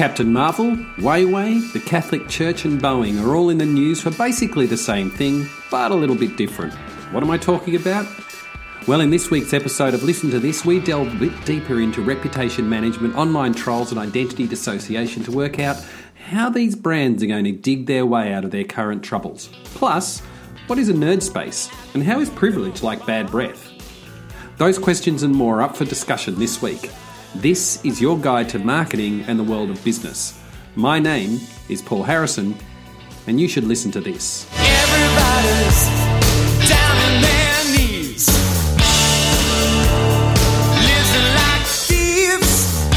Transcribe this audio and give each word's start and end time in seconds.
Captain 0.00 0.32
Marvel, 0.32 0.76
Huawei, 0.96 1.74
the 1.74 1.80
Catholic 1.80 2.26
Church, 2.26 2.64
and 2.64 2.80
Boeing 2.80 3.22
are 3.22 3.36
all 3.36 3.50
in 3.50 3.58
the 3.58 3.66
news 3.66 4.00
for 4.00 4.10
basically 4.10 4.64
the 4.64 4.74
same 4.74 5.10
thing, 5.10 5.46
but 5.70 5.90
a 5.90 5.94
little 5.94 6.16
bit 6.16 6.38
different. 6.38 6.72
What 7.12 7.22
am 7.22 7.30
I 7.30 7.36
talking 7.36 7.76
about? 7.76 8.06
Well, 8.88 9.02
in 9.02 9.10
this 9.10 9.30
week's 9.30 9.52
episode 9.52 9.92
of 9.92 10.02
Listen 10.02 10.30
to 10.30 10.38
This, 10.38 10.64
we 10.64 10.80
delve 10.80 11.14
a 11.14 11.18
bit 11.18 11.44
deeper 11.44 11.82
into 11.82 12.00
reputation 12.00 12.66
management, 12.66 13.14
online 13.14 13.52
trolls, 13.52 13.90
and 13.92 14.00
identity 14.00 14.46
dissociation 14.46 15.22
to 15.24 15.32
work 15.32 15.58
out 15.58 15.76
how 16.30 16.48
these 16.48 16.74
brands 16.74 17.22
are 17.22 17.26
going 17.26 17.44
to 17.44 17.52
dig 17.52 17.84
their 17.84 18.06
way 18.06 18.32
out 18.32 18.46
of 18.46 18.52
their 18.52 18.64
current 18.64 19.02
troubles. 19.02 19.50
Plus, 19.64 20.20
what 20.66 20.78
is 20.78 20.88
a 20.88 20.94
nerd 20.94 21.20
space, 21.20 21.68
and 21.92 22.02
how 22.02 22.20
is 22.20 22.30
privilege 22.30 22.82
like 22.82 23.04
bad 23.04 23.30
breath? 23.30 23.70
Those 24.56 24.78
questions 24.78 25.22
and 25.22 25.34
more 25.34 25.58
are 25.58 25.62
up 25.64 25.76
for 25.76 25.84
discussion 25.84 26.38
this 26.38 26.62
week. 26.62 26.90
This 27.36 27.82
is 27.84 28.00
your 28.00 28.18
guide 28.18 28.48
to 28.48 28.58
marketing 28.58 29.22
and 29.28 29.38
the 29.38 29.44
world 29.44 29.70
of 29.70 29.82
business. 29.84 30.36
My 30.74 30.98
name 30.98 31.38
is 31.68 31.80
Paul 31.80 32.02
Harrison, 32.02 32.56
and 33.28 33.40
you 33.40 33.46
should 33.46 33.62
listen 33.62 33.92
to 33.92 34.00
this. 34.00 34.48
Everybody's 34.58 35.86
down 36.68 36.96
on 36.96 37.22
their 37.22 37.64
knees, 37.76 38.26
living 40.74 41.34
like 41.36 41.66
thieves. 41.66 42.90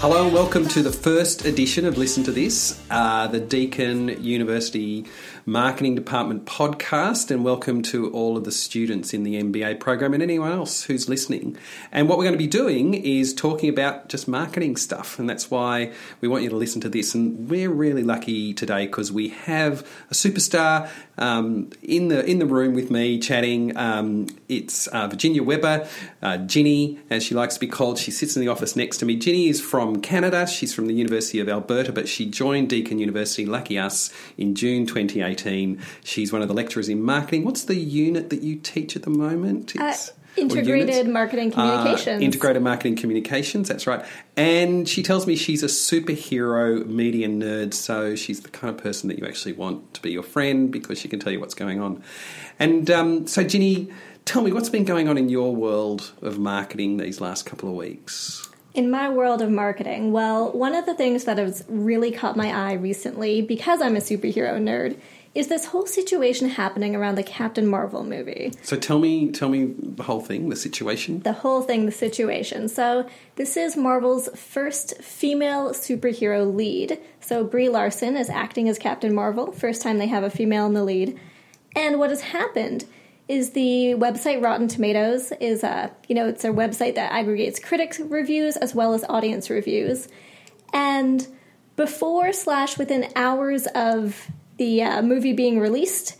Hello 0.00 0.24
and 0.24 0.32
welcome 0.32 0.66
to 0.68 0.82
the 0.82 0.92
first 0.92 1.44
edition 1.44 1.84
of 1.84 1.98
Listen 1.98 2.24
to 2.24 2.32
This, 2.32 2.80
uh, 2.90 3.26
the 3.26 3.40
Deakin 3.40 4.22
University 4.22 5.04
Marketing 5.48 5.94
Department 5.94 6.44
podcast, 6.44 7.30
and 7.30 7.44
welcome 7.44 7.80
to 7.80 8.10
all 8.10 8.36
of 8.36 8.42
the 8.42 8.50
students 8.50 9.14
in 9.14 9.22
the 9.22 9.40
MBA 9.40 9.78
program 9.78 10.12
and 10.12 10.20
anyone 10.20 10.50
else 10.50 10.82
who's 10.82 11.08
listening. 11.08 11.56
And 11.92 12.08
what 12.08 12.18
we're 12.18 12.24
going 12.24 12.34
to 12.34 12.38
be 12.38 12.48
doing 12.48 12.94
is 12.94 13.32
talking 13.32 13.68
about 13.68 14.08
just 14.08 14.26
marketing 14.26 14.74
stuff, 14.76 15.20
and 15.20 15.30
that's 15.30 15.48
why 15.48 15.92
we 16.20 16.26
want 16.26 16.42
you 16.42 16.48
to 16.50 16.56
listen 16.56 16.80
to 16.80 16.88
this. 16.88 17.14
And 17.14 17.48
we're 17.48 17.70
really 17.70 18.02
lucky 18.02 18.54
today 18.54 18.86
because 18.86 19.12
we 19.12 19.28
have 19.28 19.86
a 20.10 20.14
superstar 20.14 20.90
um, 21.16 21.70
in 21.80 22.08
the 22.08 22.28
in 22.28 22.40
the 22.40 22.46
room 22.46 22.74
with 22.74 22.90
me 22.90 23.20
chatting. 23.20 23.76
Um, 23.76 24.26
it's 24.48 24.88
uh, 24.88 25.06
Virginia 25.06 25.44
Weber, 25.44 25.86
uh, 26.22 26.38
Ginny, 26.38 26.98
as 27.08 27.22
she 27.22 27.36
likes 27.36 27.54
to 27.54 27.60
be 27.60 27.68
called. 27.68 27.98
She 28.00 28.10
sits 28.10 28.34
in 28.34 28.42
the 28.42 28.48
office 28.48 28.74
next 28.74 28.98
to 28.98 29.04
me. 29.06 29.14
Ginny 29.14 29.48
is 29.48 29.60
from 29.60 30.02
Canada. 30.02 30.44
She's 30.48 30.74
from 30.74 30.88
the 30.88 30.94
University 30.94 31.38
of 31.38 31.48
Alberta, 31.48 31.92
but 31.92 32.08
she 32.08 32.26
joined 32.26 32.68
Deakin 32.68 32.98
University, 32.98 33.46
lucky 33.46 33.78
us, 33.78 34.12
in 34.36 34.56
June 34.56 34.86
2018. 34.86 35.35
She's 36.04 36.32
one 36.32 36.42
of 36.42 36.48
the 36.48 36.54
lecturers 36.54 36.88
in 36.88 37.02
marketing. 37.02 37.44
What's 37.44 37.64
the 37.64 37.76
unit 37.76 38.30
that 38.30 38.42
you 38.42 38.56
teach 38.56 38.96
at 38.96 39.02
the 39.02 39.10
moment? 39.10 39.74
Uh, 39.78 39.84
It's- 39.84 40.12
or 40.38 40.42
integrated 40.42 41.08
marketing 41.08 41.50
Uh, 41.54 41.54
communications. 41.54 42.22
integrated 42.22 42.62
marketing 42.62 42.94
communications, 42.96 43.68
that's 43.68 43.86
right. 43.86 44.04
And 44.36 44.86
she 44.86 45.02
tells 45.02 45.26
me 45.26 45.34
she's 45.34 45.62
a 45.62 45.66
superhero 45.66 46.86
media 46.86 47.26
nerd, 47.28 47.72
so 47.72 48.14
she's 48.14 48.40
the 48.40 48.50
kind 48.50 48.74
of 48.74 48.82
person 48.82 49.08
that 49.08 49.18
you 49.18 49.24
actually 49.26 49.54
want 49.54 49.94
to 49.94 50.02
be 50.02 50.10
your 50.10 50.22
friend 50.22 50.70
because 50.70 50.98
she 50.98 51.08
can 51.08 51.20
tell 51.20 51.32
you 51.32 51.40
what's 51.40 51.54
going 51.54 51.80
on. 51.80 52.02
And 52.58 52.90
um, 52.90 53.26
so, 53.26 53.44
Ginny, 53.44 53.88
tell 54.26 54.42
me 54.42 54.52
what's 54.52 54.68
been 54.68 54.84
going 54.84 55.08
on 55.08 55.16
in 55.16 55.30
your 55.30 55.56
world 55.56 56.12
of 56.20 56.38
marketing 56.38 56.98
these 56.98 57.18
last 57.20 57.46
couple 57.46 57.70
of 57.70 57.74
weeks? 57.74 58.46
In 58.74 58.90
my 58.90 59.08
world 59.08 59.40
of 59.40 59.50
marketing, 59.50 60.12
well, 60.12 60.52
one 60.52 60.74
of 60.74 60.84
the 60.84 60.92
things 60.92 61.24
that 61.24 61.38
has 61.38 61.64
really 61.66 62.10
caught 62.10 62.36
my 62.36 62.52
eye 62.54 62.74
recently, 62.74 63.40
because 63.40 63.80
I'm 63.80 63.96
a 63.96 64.00
superhero 64.00 64.60
nerd, 64.60 64.96
is 65.36 65.48
this 65.48 65.66
whole 65.66 65.86
situation 65.86 66.48
happening 66.48 66.96
around 66.96 67.16
the 67.16 67.22
Captain 67.22 67.66
Marvel 67.66 68.02
movie. 68.02 68.52
So 68.62 68.74
tell 68.76 68.98
me, 68.98 69.30
tell 69.30 69.50
me 69.50 69.74
the 69.78 70.04
whole 70.04 70.20
thing, 70.20 70.48
the 70.48 70.56
situation. 70.56 71.20
The 71.20 71.34
whole 71.34 71.60
thing, 71.60 71.84
the 71.84 71.92
situation. 71.92 72.68
So, 72.68 73.06
this 73.34 73.54
is 73.56 73.76
Marvel's 73.76 74.30
first 74.34 75.02
female 75.02 75.72
superhero 75.72 76.52
lead. 76.52 76.98
So, 77.20 77.44
Brie 77.44 77.68
Larson 77.68 78.16
is 78.16 78.30
acting 78.30 78.66
as 78.70 78.78
Captain 78.78 79.14
Marvel, 79.14 79.52
first 79.52 79.82
time 79.82 79.98
they 79.98 80.06
have 80.06 80.24
a 80.24 80.30
female 80.30 80.64
in 80.64 80.72
the 80.72 80.84
lead. 80.84 81.20
And 81.74 81.98
what 81.98 82.08
has 82.08 82.22
happened 82.22 82.86
is 83.28 83.50
the 83.50 83.94
website 83.98 84.42
Rotten 84.42 84.68
Tomatoes 84.68 85.32
is 85.38 85.62
a, 85.62 85.94
you 86.08 86.14
know, 86.14 86.28
it's 86.28 86.44
a 86.44 86.48
website 86.48 86.94
that 86.94 87.12
aggregates 87.12 87.58
critics 87.58 88.00
reviews 88.00 88.56
as 88.56 88.74
well 88.74 88.94
as 88.94 89.04
audience 89.04 89.50
reviews. 89.50 90.08
And 90.72 91.26
before 91.74 92.32
slash 92.32 92.78
within 92.78 93.12
hours 93.14 93.66
of 93.74 94.30
the 94.56 94.82
uh, 94.82 95.02
movie 95.02 95.32
being 95.32 95.58
released, 95.58 96.16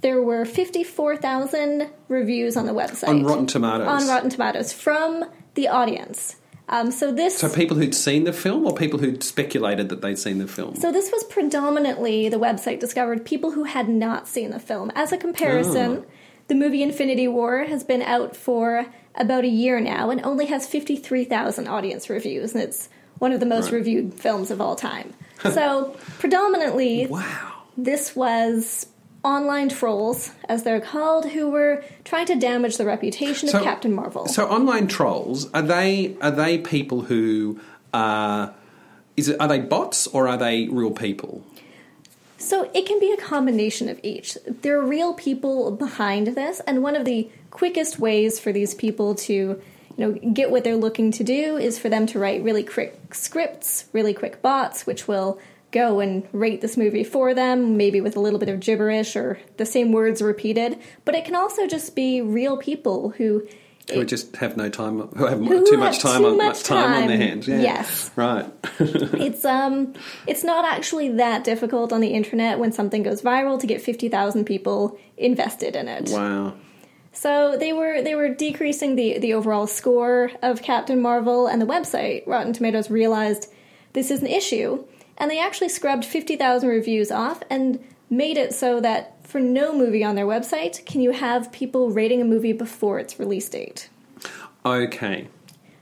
there 0.00 0.20
were 0.22 0.44
54,000 0.44 1.88
reviews 2.08 2.56
on 2.56 2.66
the 2.66 2.72
website. 2.74 3.08
On 3.08 3.24
Rotten 3.24 3.46
Tomatoes. 3.46 3.88
On 3.88 4.08
Rotten 4.08 4.30
Tomatoes 4.30 4.72
from 4.72 5.24
the 5.54 5.68
audience. 5.68 6.36
Um, 6.68 6.90
so 6.90 7.12
this 7.12 7.36
So 7.38 7.48
people 7.50 7.76
who'd 7.76 7.94
seen 7.94 8.24
the 8.24 8.32
film, 8.32 8.64
or 8.66 8.74
people 8.74 8.98
who'd 8.98 9.22
speculated 9.22 9.90
that 9.90 10.00
they'd 10.00 10.18
seen 10.18 10.38
the 10.38 10.46
film. 10.48 10.76
so 10.76 10.90
this 10.90 11.10
was 11.12 11.22
predominantly 11.24 12.28
the 12.30 12.38
website 12.38 12.80
discovered 12.80 13.24
people 13.24 13.50
who 13.50 13.64
had 13.64 13.88
not 13.88 14.26
seen 14.28 14.50
the 14.50 14.58
film. 14.58 14.90
As 14.94 15.12
a 15.12 15.18
comparison, 15.18 15.98
Oh. 15.98 16.04
the 16.48 16.54
movie 16.54 16.82
Infinity 16.82 17.28
War 17.28 17.64
has 17.64 17.84
been 17.84 18.00
out 18.02 18.34
for 18.34 18.86
about 19.14 19.44
a 19.44 19.48
year 19.48 19.78
now 19.78 20.08
and 20.10 20.24
only 20.24 20.46
has 20.46 20.66
53,000 20.66 21.68
audience 21.68 22.08
reviews 22.08 22.54
and 22.54 22.62
it's 22.62 22.88
one 23.18 23.32
of 23.32 23.40
the 23.40 23.46
most 23.46 23.64
Right. 23.66 23.74
reviewed 23.74 24.14
films 24.14 24.50
of 24.50 24.60
all 24.60 24.74
time. 24.74 25.12
so 25.42 25.94
predominantly 26.18 27.06
wow. 27.06 27.52
This 27.76 28.14
was 28.14 28.86
online 29.24 29.70
trolls 29.70 30.32
as 30.48 30.62
they're 30.64 30.80
called 30.80 31.30
who 31.30 31.48
were 31.48 31.82
trying 32.04 32.26
to 32.26 32.34
damage 32.34 32.76
the 32.76 32.84
reputation 32.84 33.48
So- 33.48 33.58
of 33.58 33.64
Captain 33.64 33.92
Marvel. 33.92 34.26
So 34.26 34.46
online 34.46 34.86
trolls 34.86 35.50
are 35.52 35.62
they 35.62 36.16
are 36.20 36.30
they 36.30 36.58
people 36.58 37.02
who 37.02 37.58
are 37.92 38.52
is 39.16 39.28
it 39.28 39.40
are 39.40 39.48
they 39.48 39.60
bots 39.60 40.06
or 40.08 40.28
are 40.28 40.36
they 40.36 40.68
real 40.68 40.90
people? 40.90 41.42
So 42.36 42.70
it 42.74 42.84
can 42.84 43.00
be 43.00 43.10
a 43.10 43.16
combination 43.16 43.88
of 43.88 43.98
each. 44.02 44.36
There 44.46 44.78
are 44.78 44.86
real 44.86 45.14
people 45.14 45.70
behind 45.70 46.26
this, 46.28 46.60
and 46.66 46.82
one 46.82 46.94
of 46.94 47.06
the 47.06 47.30
quickest 47.50 47.98
ways 47.98 48.38
for 48.38 48.52
these 48.52 48.74
people 48.74 49.14
to, 49.14 49.32
you 49.32 49.62
know, 49.96 50.12
get 50.12 50.50
what 50.50 50.62
they're 50.62 50.76
looking 50.76 51.10
to 51.12 51.24
do 51.24 51.56
is 51.56 51.78
for 51.78 51.88
them 51.88 52.04
to 52.08 52.18
write 52.18 52.42
really 52.42 52.62
quick 52.62 53.14
scripts, 53.14 53.86
really 53.94 54.12
quick 54.12 54.42
bots, 54.42 54.86
which 54.86 55.08
will 55.08 55.38
go 55.74 56.00
and 56.00 56.26
rate 56.32 56.60
this 56.60 56.76
movie 56.76 57.04
for 57.04 57.34
them, 57.34 57.76
maybe 57.76 58.00
with 58.00 58.16
a 58.16 58.20
little 58.20 58.38
bit 58.38 58.48
of 58.48 58.60
gibberish 58.60 59.16
or 59.16 59.38
the 59.58 59.66
same 59.66 59.92
words 59.92 60.22
repeated. 60.22 60.78
But 61.04 61.14
it 61.14 61.24
can 61.24 61.34
also 61.34 61.66
just 61.66 61.94
be 61.94 62.22
real 62.22 62.56
people 62.56 63.10
who 63.10 63.46
Who 63.92 64.04
just 64.04 64.36
have 64.36 64.56
no 64.56 64.70
time, 64.70 65.00
who 65.00 65.26
have 65.26 65.40
Who 65.40 65.66
too 65.66 65.76
much 65.76 65.98
time 65.98 66.22
too 66.22 66.28
on 66.28 66.36
much 66.38 66.62
time 66.62 67.02
on 67.02 67.08
their 67.08 67.18
hands. 67.18 67.46
Yeah. 67.48 67.60
Yes. 67.60 68.10
right. 68.16 68.46
it's 68.78 69.44
um 69.44 69.92
it's 70.26 70.44
not 70.44 70.64
actually 70.64 71.08
that 71.16 71.44
difficult 71.44 71.92
on 71.92 72.00
the 72.00 72.08
internet 72.08 72.58
when 72.58 72.72
something 72.72 73.02
goes 73.02 73.20
viral 73.20 73.60
to 73.60 73.66
get 73.66 73.82
50,000 73.82 74.44
people 74.44 74.98
invested 75.18 75.76
in 75.76 75.88
it. 75.88 76.08
wow. 76.10 76.54
So 77.12 77.56
they 77.58 77.72
were 77.72 78.00
they 78.00 78.14
were 78.14 78.28
decreasing 78.28 78.96
the 78.96 79.18
the 79.18 79.34
overall 79.34 79.66
score 79.66 80.30
of 80.40 80.62
Captain 80.62 81.00
Marvel 81.00 81.46
and 81.46 81.60
the 81.60 81.66
website 81.66 82.26
Rotten 82.26 82.52
Tomatoes 82.52 82.90
realized 82.90 83.52
this 83.92 84.10
is 84.10 84.20
an 84.20 84.26
issue 84.26 84.84
and 85.18 85.30
they 85.30 85.40
actually 85.40 85.68
scrubbed 85.68 86.04
50,000 86.04 86.68
reviews 86.68 87.10
off 87.10 87.42
and 87.50 87.82
made 88.10 88.36
it 88.36 88.54
so 88.54 88.80
that 88.80 89.26
for 89.26 89.40
no 89.40 89.76
movie 89.76 90.04
on 90.04 90.14
their 90.14 90.26
website 90.26 90.84
can 90.86 91.00
you 91.00 91.12
have 91.12 91.50
people 91.52 91.90
rating 91.90 92.20
a 92.20 92.24
movie 92.24 92.52
before 92.52 92.98
its 92.98 93.18
release 93.18 93.48
date. 93.48 93.88
Okay. 94.64 95.28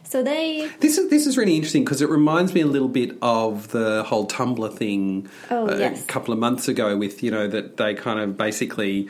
So 0.05 0.23
they 0.23 0.71
This 0.81 0.99
is 0.99 1.09
this 1.09 1.27
is 1.27 1.39
really 1.39 1.57
interesting 1.57 1.85
because 1.85 2.03
it 2.03 2.11
reminds 2.11 2.53
me 2.53 2.61
a 2.61 2.67
little 2.67 2.89
bit 2.89 3.17
of 3.23 3.69
the 3.69 4.03
whole 4.03 4.27
Tumblr 4.27 4.77
thing 4.77 5.29
Oh, 5.51 5.69
uh, 5.69 5.77
yes. 5.77 6.03
a 6.03 6.07
couple 6.07 6.35
of 6.35 6.39
months 6.39 6.69
ago 6.69 6.97
with 6.99 7.23
you 7.23 7.31
know 7.31 7.49
that 7.49 7.79
they 7.79 7.95
kind 7.95 8.21
of 8.21 8.37
basically 8.37 9.09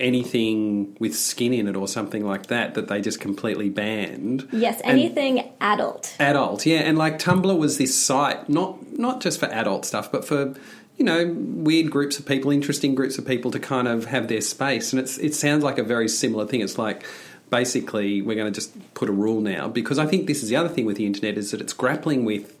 anything 0.00 0.96
with 0.98 1.14
skin 1.16 1.52
in 1.52 1.68
it 1.68 1.76
or 1.76 1.86
something 1.86 2.24
like 2.24 2.46
that 2.46 2.74
that 2.74 2.88
they 2.88 3.00
just 3.00 3.20
completely 3.20 3.68
banned. 3.68 4.48
yes, 4.52 4.80
And- 4.80 4.98
anything 4.98 5.50
adult. 5.60 6.16
adult 6.18 6.66
yeah 6.66 6.80
and 6.80 6.96
like 6.98 7.18
tumblr 7.18 7.56
was 7.58 7.78
this 7.78 7.96
site 7.96 8.48
not 8.48 8.98
not 8.98 9.20
just 9.20 9.38
for 9.40 9.46
adult 9.46 9.84
stuff 9.84 10.10
but 10.10 10.24
for 10.24 10.54
you 10.96 11.04
know 11.04 11.32
weird 11.36 11.90
groups 11.90 12.18
of 12.18 12.26
people 12.26 12.50
interesting 12.50 12.94
groups 12.94 13.18
of 13.18 13.26
people 13.26 13.50
to 13.50 13.58
kind 13.60 13.88
of 13.88 14.06
have 14.06 14.28
their 14.28 14.40
space 14.40 14.92
and 14.92 15.00
it's 15.00 15.18
it 15.18 15.34
sounds 15.34 15.62
like 15.62 15.78
a 15.78 15.82
very 15.84 16.08
similar 16.08 16.46
thing 16.46 16.60
it's 16.60 16.78
like 16.78 17.04
basically 17.50 18.22
we're 18.22 18.36
going 18.36 18.50
to 18.52 18.54
just 18.60 18.72
put 18.94 19.08
a 19.08 19.12
rule 19.12 19.40
now 19.40 19.66
because 19.68 19.98
i 19.98 20.06
think 20.06 20.26
this 20.26 20.42
is 20.42 20.48
the 20.48 20.56
other 20.56 20.68
thing 20.68 20.86
with 20.86 20.96
the 20.96 21.06
internet 21.06 21.36
is 21.36 21.50
that 21.50 21.60
it's 21.60 21.72
grappling 21.72 22.24
with 22.24 22.54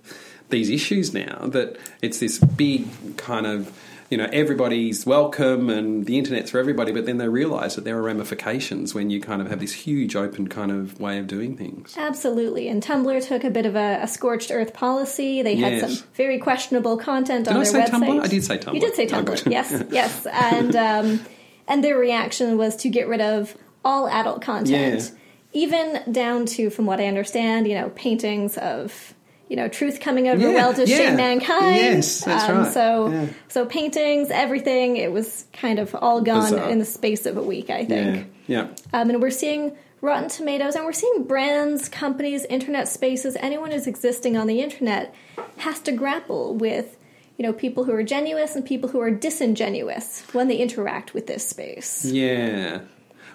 these 0.50 0.68
issues 0.68 1.14
now 1.14 1.46
that 1.46 1.76
it's 2.02 2.18
this 2.18 2.38
big 2.38 2.84
kind 3.16 3.46
of 3.46 3.70
you 4.10 4.16
know 4.18 4.28
everybody's 4.32 5.06
welcome 5.06 5.70
and 5.70 6.04
the 6.06 6.18
internet's 6.18 6.50
for 6.50 6.58
everybody 6.58 6.90
but 6.92 7.06
then 7.06 7.18
they 7.18 7.28
realize 7.28 7.76
that 7.76 7.84
there 7.84 7.96
are 7.96 8.02
ramifications 8.02 8.92
when 8.94 9.08
you 9.08 9.20
kind 9.20 9.40
of 9.40 9.48
have 9.48 9.60
this 9.60 9.72
huge 9.72 10.16
open 10.16 10.48
kind 10.48 10.72
of 10.72 10.98
way 11.00 11.18
of 11.18 11.26
doing 11.26 11.56
things 11.56 11.94
Absolutely. 11.96 12.68
And 12.68 12.82
Tumblr 12.82 13.26
took 13.26 13.44
a 13.44 13.50
bit 13.50 13.66
of 13.66 13.76
a, 13.76 14.00
a 14.02 14.08
scorched 14.08 14.50
earth 14.50 14.74
policy. 14.74 15.42
They 15.42 15.54
had 15.56 15.72
Yes. 15.74 15.98
some 15.98 16.08
very 16.14 16.38
questionable 16.38 16.96
content 16.96 17.44
Did 17.46 17.52
on 17.54 17.60
I 17.60 17.64
their 17.64 17.72
say 17.72 17.80
website. 17.82 17.88
Tumblr? 18.08 18.24
I 18.24 18.26
did 18.26 18.44
say 18.44 18.58
Tumblr. 18.58 18.74
You 18.74 18.80
did 18.80 18.94
say 18.96 19.04
Oh, 19.06 19.08
Tumblr. 19.08 19.44
good. 19.44 19.52
yes, 19.52 19.84
yes. 19.90 20.26
And 20.26 20.74
um, 20.76 21.20
and 21.68 21.84
their 21.84 21.96
reaction 21.96 22.58
was 22.58 22.74
to 22.76 22.88
get 22.88 23.06
rid 23.08 23.20
of 23.20 23.56
all 23.84 24.08
adult 24.08 24.42
content, 24.42 25.12
Yeah. 25.12 25.18
even 25.52 26.12
down 26.12 26.46
to, 26.46 26.68
from 26.70 26.86
what 26.86 26.98
I 27.00 27.06
understand, 27.06 27.68
you 27.68 27.74
know, 27.76 27.90
paintings 27.90 28.58
of 28.58 29.14
you 29.50 29.56
know, 29.56 29.68
truth 29.68 29.98
coming 30.00 30.28
out 30.28 30.36
of 30.36 30.40
Yeah, 30.42 30.54
well 30.54 30.72
to 30.72 30.86
yeah. 30.86 30.96
shame 30.96 31.16
mankind. 31.16 31.76
Yes, 31.76 32.24
that's 32.24 32.48
um, 32.48 32.58
right. 32.58 32.72
So, 32.72 33.10
Yeah. 33.10 33.26
so 33.48 33.66
paintings, 33.66 34.30
everything, 34.30 34.96
it 34.96 35.12
was 35.12 35.44
kind 35.52 35.78
of 35.80 35.94
all 35.94 36.20
gone 36.22 36.52
Bizarre. 36.52 36.70
in 36.70 36.78
the 36.78 36.84
space 36.86 37.26
of 37.26 37.36
a 37.36 37.42
week, 37.42 37.68
I 37.68 37.84
think. 37.84 38.30
yeah. 38.46 38.68
Um, 38.92 39.10
and 39.10 39.20
we're 39.20 39.30
seeing 39.30 39.76
Rotten 40.00 40.28
Tomatoes, 40.30 40.76
and 40.76 40.84
we're 40.86 40.92
seeing 40.92 41.24
brands, 41.24 41.88
companies, 41.90 42.44
internet 42.44 42.88
spaces, 42.88 43.36
anyone 43.40 43.72
who's 43.72 43.86
existing 43.86 44.36
on 44.36 44.46
the 44.46 44.62
internet 44.62 45.12
has 45.58 45.80
to 45.80 45.92
grapple 45.92 46.54
with, 46.54 46.96
you 47.36 47.42
know, 47.44 47.52
people 47.52 47.84
who 47.84 47.92
are 47.92 48.04
genuous 48.04 48.54
and 48.54 48.64
people 48.64 48.88
who 48.90 49.00
are 49.00 49.10
disingenuous 49.10 50.22
when 50.32 50.48
they 50.48 50.56
interact 50.56 51.12
with 51.12 51.26
this 51.26 51.46
space. 51.46 52.04
Yeah, 52.04 52.80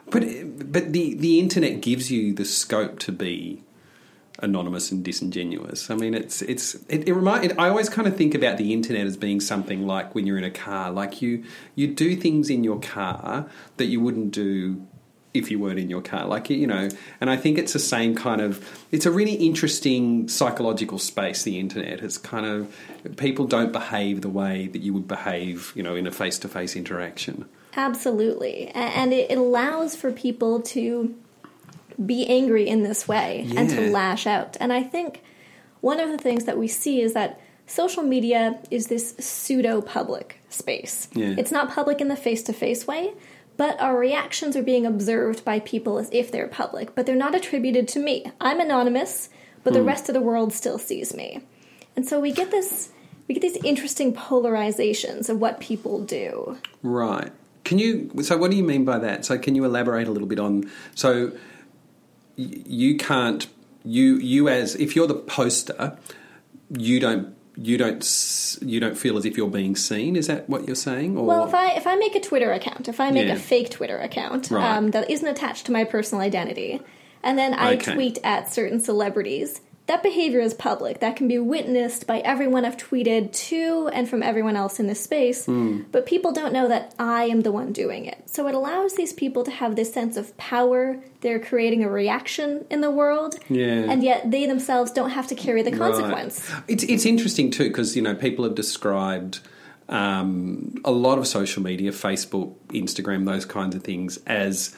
but 0.10 0.24
but 0.72 0.94
the 0.94 1.14
the 1.16 1.40
internet 1.40 1.82
gives 1.82 2.10
you 2.10 2.34
the 2.34 2.46
scope 2.46 3.00
to 3.00 3.12
be 3.12 3.62
anonymous 4.40 4.92
and 4.92 5.04
disingenuous. 5.04 5.90
I 5.90 5.96
mean, 5.96 6.14
it's 6.14 6.42
it's 6.42 6.76
it, 6.90 7.08
it. 7.08 7.16
It, 7.16 7.60
I 7.60 7.70
always 7.70 7.90
kind 7.90 8.08
of 8.08 8.16
think 8.18 8.36
about 8.36 8.58
the 8.58 8.74
internet 8.74 9.08
as 9.08 9.18
being 9.18 9.40
something 9.40 9.86
like 9.88 10.14
when 10.16 10.28
you're 10.28 10.38
in 10.38 10.44
a 10.44 10.52
car, 10.52 10.92
like 10.92 11.22
you 11.22 11.44
you 11.76 11.88
do 11.88 12.16
things 12.16 12.50
in 12.50 12.64
your 12.64 12.80
car 12.80 13.48
that 13.78 13.86
you 13.86 14.00
wouldn't 14.00 14.32
do 14.32 14.86
if 15.34 15.52
you 15.52 15.60
weren't 15.60 15.78
in 15.78 15.90
your 15.90 16.02
car 16.02 16.26
like 16.26 16.50
you 16.50 16.66
know 16.66 16.88
and 17.20 17.30
i 17.30 17.36
think 17.36 17.58
it's 17.58 17.74
the 17.74 17.80
same 17.80 18.16
kind 18.16 18.40
of 18.40 18.86
it's 18.94 19.06
a 19.06 19.12
really 19.12 19.34
interesting 19.34 20.30
psychological 20.30 20.98
space 20.98 21.44
the 21.44 21.60
internet 21.60 22.00
it's 22.00 22.18
kind 22.18 22.46
of 22.46 22.74
people 23.18 23.46
don't 23.46 23.74
behave 23.74 24.22
the 24.22 24.30
way 24.30 24.68
that 24.68 24.82
you 24.82 24.94
would 24.94 25.10
behave 25.10 25.74
you 25.76 25.84
know 25.84 25.94
in 25.94 26.08
a 26.08 26.12
face-to-face 26.12 26.74
interaction 26.78 27.44
Absolutely. 27.78 28.70
And 28.70 29.14
it 29.14 29.38
allows 29.38 29.96
for 29.96 30.12
people 30.12 30.62
to 30.62 31.14
be 32.04 32.28
angry 32.28 32.68
in 32.68 32.84
this 32.84 33.08
way 33.08 33.48
and 33.56 33.70
to 33.70 33.90
lash 33.92 34.28
out. 34.28 34.58
And 34.60 34.74
I 34.74 34.84
think 34.84 35.24
one 35.82 36.00
of 36.00 36.10
the 36.10 36.18
things 36.18 36.46
that 36.46 36.58
we 36.58 36.68
see 36.68 37.02
is 37.02 37.14
that 37.14 37.40
social 37.68 38.04
media 38.04 38.60
is 38.72 38.88
this 38.88 39.16
pseudo 39.20 39.82
public 39.82 40.40
space. 40.50 41.08
Yeah. 41.14 41.36
It's 41.38 41.52
not 41.52 41.72
public 41.72 42.02
in 42.02 42.08
the 42.08 42.16
face 42.16 42.44
to 42.44 42.54
face 42.54 42.88
way, 42.88 43.14
but 43.58 43.80
our 43.80 43.98
reactions 43.98 44.56
are 44.56 44.64
being 44.64 44.86
observed 44.86 45.46
by 45.46 45.60
people 45.60 45.98
as 45.98 46.10
if 46.12 46.32
they're 46.32 46.48
public, 46.48 46.96
but 46.96 47.06
they're 47.06 47.16
not 47.16 47.36
attributed 47.36 47.88
to 47.90 48.00
me. 48.00 48.26
I'm 48.42 48.60
anonymous, 48.60 49.30
but 49.64 49.74
the 49.74 49.80
hmm. 49.80 49.88
rest 49.88 50.10
of 50.10 50.14
the 50.14 50.22
world 50.22 50.54
still 50.54 50.78
sees 50.78 51.14
me. 51.14 51.42
And 51.96 52.06
so 52.06 52.20
we 52.20 52.32
get 52.32 52.52
this 52.52 52.92
we 53.28 53.34
get 53.34 53.42
these 53.42 53.58
interesting 53.64 54.14
polarizations 54.14 55.30
of 55.30 55.40
what 55.40 55.60
people 55.60 56.04
do. 56.04 56.58
Right. 56.84 57.32
Can 57.64 57.80
you? 57.80 58.12
So, 58.22 58.38
what 58.38 58.52
do 58.52 58.58
you 58.58 58.64
mean 58.64 58.86
by 58.86 59.00
that? 59.00 59.26
So, 59.26 59.38
can 59.40 59.56
you 59.56 59.66
elaborate 59.66 60.08
a 60.08 60.12
little 60.12 60.28
bit 60.28 60.40
on? 60.40 60.70
So, 60.94 61.32
you 62.36 62.98
can't. 62.98 63.48
You 63.84 64.18
you 64.18 64.50
as 64.50 64.76
if 64.76 64.96
you're 64.96 65.08
the 65.08 65.14
poster, 65.16 65.98
you 66.76 67.00
don't 67.00 67.36
you 67.58 67.78
don't 67.78 68.58
you 68.62 68.80
don't 68.80 68.98
feel 68.98 69.18
as 69.18 69.26
if 69.26 69.38
you're 69.38 69.48
being 69.50 69.76
seen. 69.76 70.16
Is 70.16 70.28
that 70.28 70.50
what 70.50 70.66
you're 70.68 70.76
saying? 70.76 71.18
Or 71.18 71.26
Well, 71.26 71.46
if 71.46 71.54
I 71.54 71.72
if 71.74 71.86
I 71.88 71.96
make 71.96 72.16
a 72.16 72.20
Twitter 72.20 72.52
account, 72.52 72.88
if 72.90 73.00
I 73.00 73.12
make 73.12 73.28
Yeah. 73.28 73.34
a 73.36 73.38
fake 73.40 73.70
Twitter 73.70 73.98
account 74.00 74.50
Right. 74.52 74.76
um, 74.76 74.92
that 74.92 75.10
isn't 75.10 75.28
attached 75.28 75.66
to 75.68 75.72
my 75.72 75.84
personal 75.84 76.22
identity, 76.24 76.82
and 77.24 77.38
then 77.38 77.54
I 77.54 77.76
Okay. 77.76 77.94
tweet 77.94 78.18
at 78.24 78.52
certain 78.52 78.80
celebrities, 78.80 79.62
that 79.88 80.02
behavior 80.02 80.40
is 80.40 80.54
public. 80.56 81.00
That 81.00 81.16
can 81.16 81.28
be 81.28 81.38
witnessed 81.38 82.08
by 82.08 82.20
everyone 82.20 82.66
I've 82.66 82.76
tweeted 82.78 83.32
to 83.50 83.88
and 83.94 84.10
from 84.10 84.24
everyone 84.24 84.56
else 84.56 84.80
in 84.80 84.88
this 84.88 85.00
space. 85.00 85.46
Hmm. 85.46 85.82
But 85.92 86.08
people 86.08 86.32
don't 86.32 86.54
know 86.54 86.68
that 86.68 86.96
I 86.98 87.26
am 87.26 87.42
the 87.42 87.52
one 87.52 87.72
doing 87.72 88.06
it. 88.06 88.18
So 88.28 88.48
it 88.48 88.56
allows 88.56 88.96
these 88.96 89.14
people 89.14 89.44
to 89.44 89.52
have 89.52 89.76
this 89.76 89.94
sense 89.94 90.18
of 90.18 90.36
power. 90.38 90.98
They're 91.22 91.40
creating 91.40 91.84
a 91.84 91.90
reaction 91.90 92.66
in 92.72 92.82
the 92.82 92.90
world, 92.90 93.36
Yeah. 93.48 93.86
and 93.92 94.04
yet 94.04 94.32
they 94.32 94.48
themselves 94.48 94.92
don't 94.92 95.12
have 95.12 95.28
to 95.28 95.36
carry 95.36 95.62
the 95.62 95.70
Right. 95.72 95.80
consequence. 95.92 96.50
It's 96.68 96.84
it's 96.84 97.06
interesting 97.06 97.52
too 97.52 97.66
because 97.68 97.96
you 97.96 98.02
know 98.02 98.16
people 98.16 98.44
have 98.46 98.56
described 98.56 99.40
um, 99.88 100.82
a 100.84 100.92
lot 100.92 101.20
of 101.20 101.28
social 101.28 101.62
media, 101.62 101.92
Facebook, 101.92 102.54
Instagram, 102.70 103.26
those 103.26 103.46
kinds 103.46 103.76
of 103.76 103.84
things 103.84 104.18
as. 104.26 104.76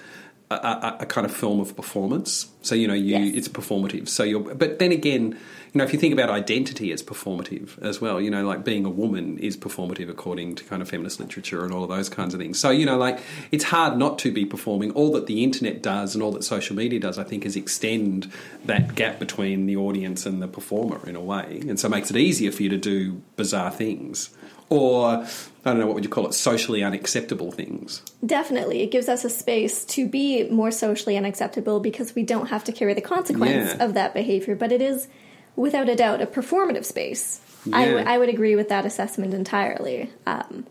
A, 0.50 0.56
a, 0.56 0.98
a 1.02 1.06
kind 1.06 1.26
of 1.26 1.34
film 1.36 1.60
of 1.60 1.76
performance, 1.76 2.48
so 2.62 2.74
you 2.74 2.88
know 2.88 2.94
you 2.94 3.18
Yes. 3.18 3.36
it's 3.36 3.48
performative. 3.50 4.08
So 4.08 4.24
you're, 4.24 4.40
but 4.56 4.80
then 4.80 4.94
again, 4.94 5.38
you 5.74 5.78
know 5.78 5.84
if 5.84 5.92
you 5.92 6.00
think 6.00 6.14
about 6.14 6.30
identity, 6.30 6.94
it's 6.94 7.04
performative 7.04 7.78
as 7.84 8.00
well. 8.00 8.22
You 8.22 8.32
know, 8.32 8.46
like 8.48 8.64
being 8.64 8.86
a 8.86 8.90
woman 8.90 9.38
is 9.40 9.58
performative 9.58 10.10
according 10.10 10.56
to 10.56 10.64
kind 10.64 10.82
of 10.82 10.88
feminist 10.90 11.20
literature 11.20 11.66
and 11.66 11.74
all 11.74 11.84
of 11.84 11.90
those 11.90 12.08
kinds 12.08 12.34
of 12.34 12.40
things. 12.40 12.58
So 12.60 12.70
you 12.70 12.86
know, 12.86 12.98
like 12.98 13.20
it's 13.52 13.66
hard 13.66 13.98
not 13.98 14.20
to 14.20 14.32
be 14.32 14.46
performing. 14.46 14.92
All 14.94 15.12
that 15.14 15.26
the 15.28 15.44
internet 15.44 15.84
does 15.84 16.16
and 16.16 16.24
all 16.24 16.32
that 16.32 16.46
social 16.46 16.78
media 16.78 17.02
does, 17.02 17.20
I 17.20 17.26
think, 17.26 17.46
is 17.46 17.58
extend 17.58 18.32
that 18.64 18.96
gap 18.96 19.20
between 19.20 19.66
the 19.66 19.76
audience 19.76 20.26
and 20.26 20.42
the 20.42 20.48
performer 20.48 21.02
in 21.10 21.18
a 21.18 21.22
way, 21.22 21.62
and 21.68 21.78
so 21.78 21.88
it 21.88 21.92
makes 21.92 22.10
it 22.10 22.16
easier 22.16 22.54
for 22.54 22.64
you 22.64 22.70
to 22.70 22.78
do 22.78 23.22
bizarre 23.36 23.70
things, 23.72 24.30
or 24.70 25.08
I 25.08 25.26
don't 25.64 25.80
know 25.80 25.86
what 25.86 25.96
would 25.96 26.04
you 26.04 26.10
call 26.10 26.28
it, 26.28 26.34
socially 26.34 26.84
unacceptable 26.84 27.52
things. 27.52 28.02
Definitely. 28.26 28.82
It 28.82 28.92
gives 28.92 29.08
us 29.10 29.24
a 29.26 29.30
space 29.30 29.86
to 29.86 30.08
be 30.08 30.50
more 30.50 30.72
socially 30.72 31.18
unacceptable 31.18 31.80
because 31.80 32.16
we 32.16 32.24
don't 32.24 32.48
have 32.48 32.64
to 32.66 32.72
carry 32.72 32.94
the 32.94 33.02
consequence 33.02 33.74
Yeah. 33.78 33.84
of 33.84 33.94
that 33.96 34.14
behavior. 34.14 34.56
But 34.56 34.72
it 34.72 34.82
is, 34.82 35.08
without 35.56 35.90
a 35.90 35.96
doubt, 35.96 36.22
a 36.22 36.26
performative 36.26 36.86
space. 36.86 37.42
I, 37.74 37.82
Yeah. 37.86 37.92
w- 37.92 38.08
I 38.08 38.18
would 38.18 38.30
agree 38.30 38.56
with 38.56 38.70
that 38.70 38.86
assessment 38.86 39.34
entirely. 39.34 40.10
Um, 40.26 40.66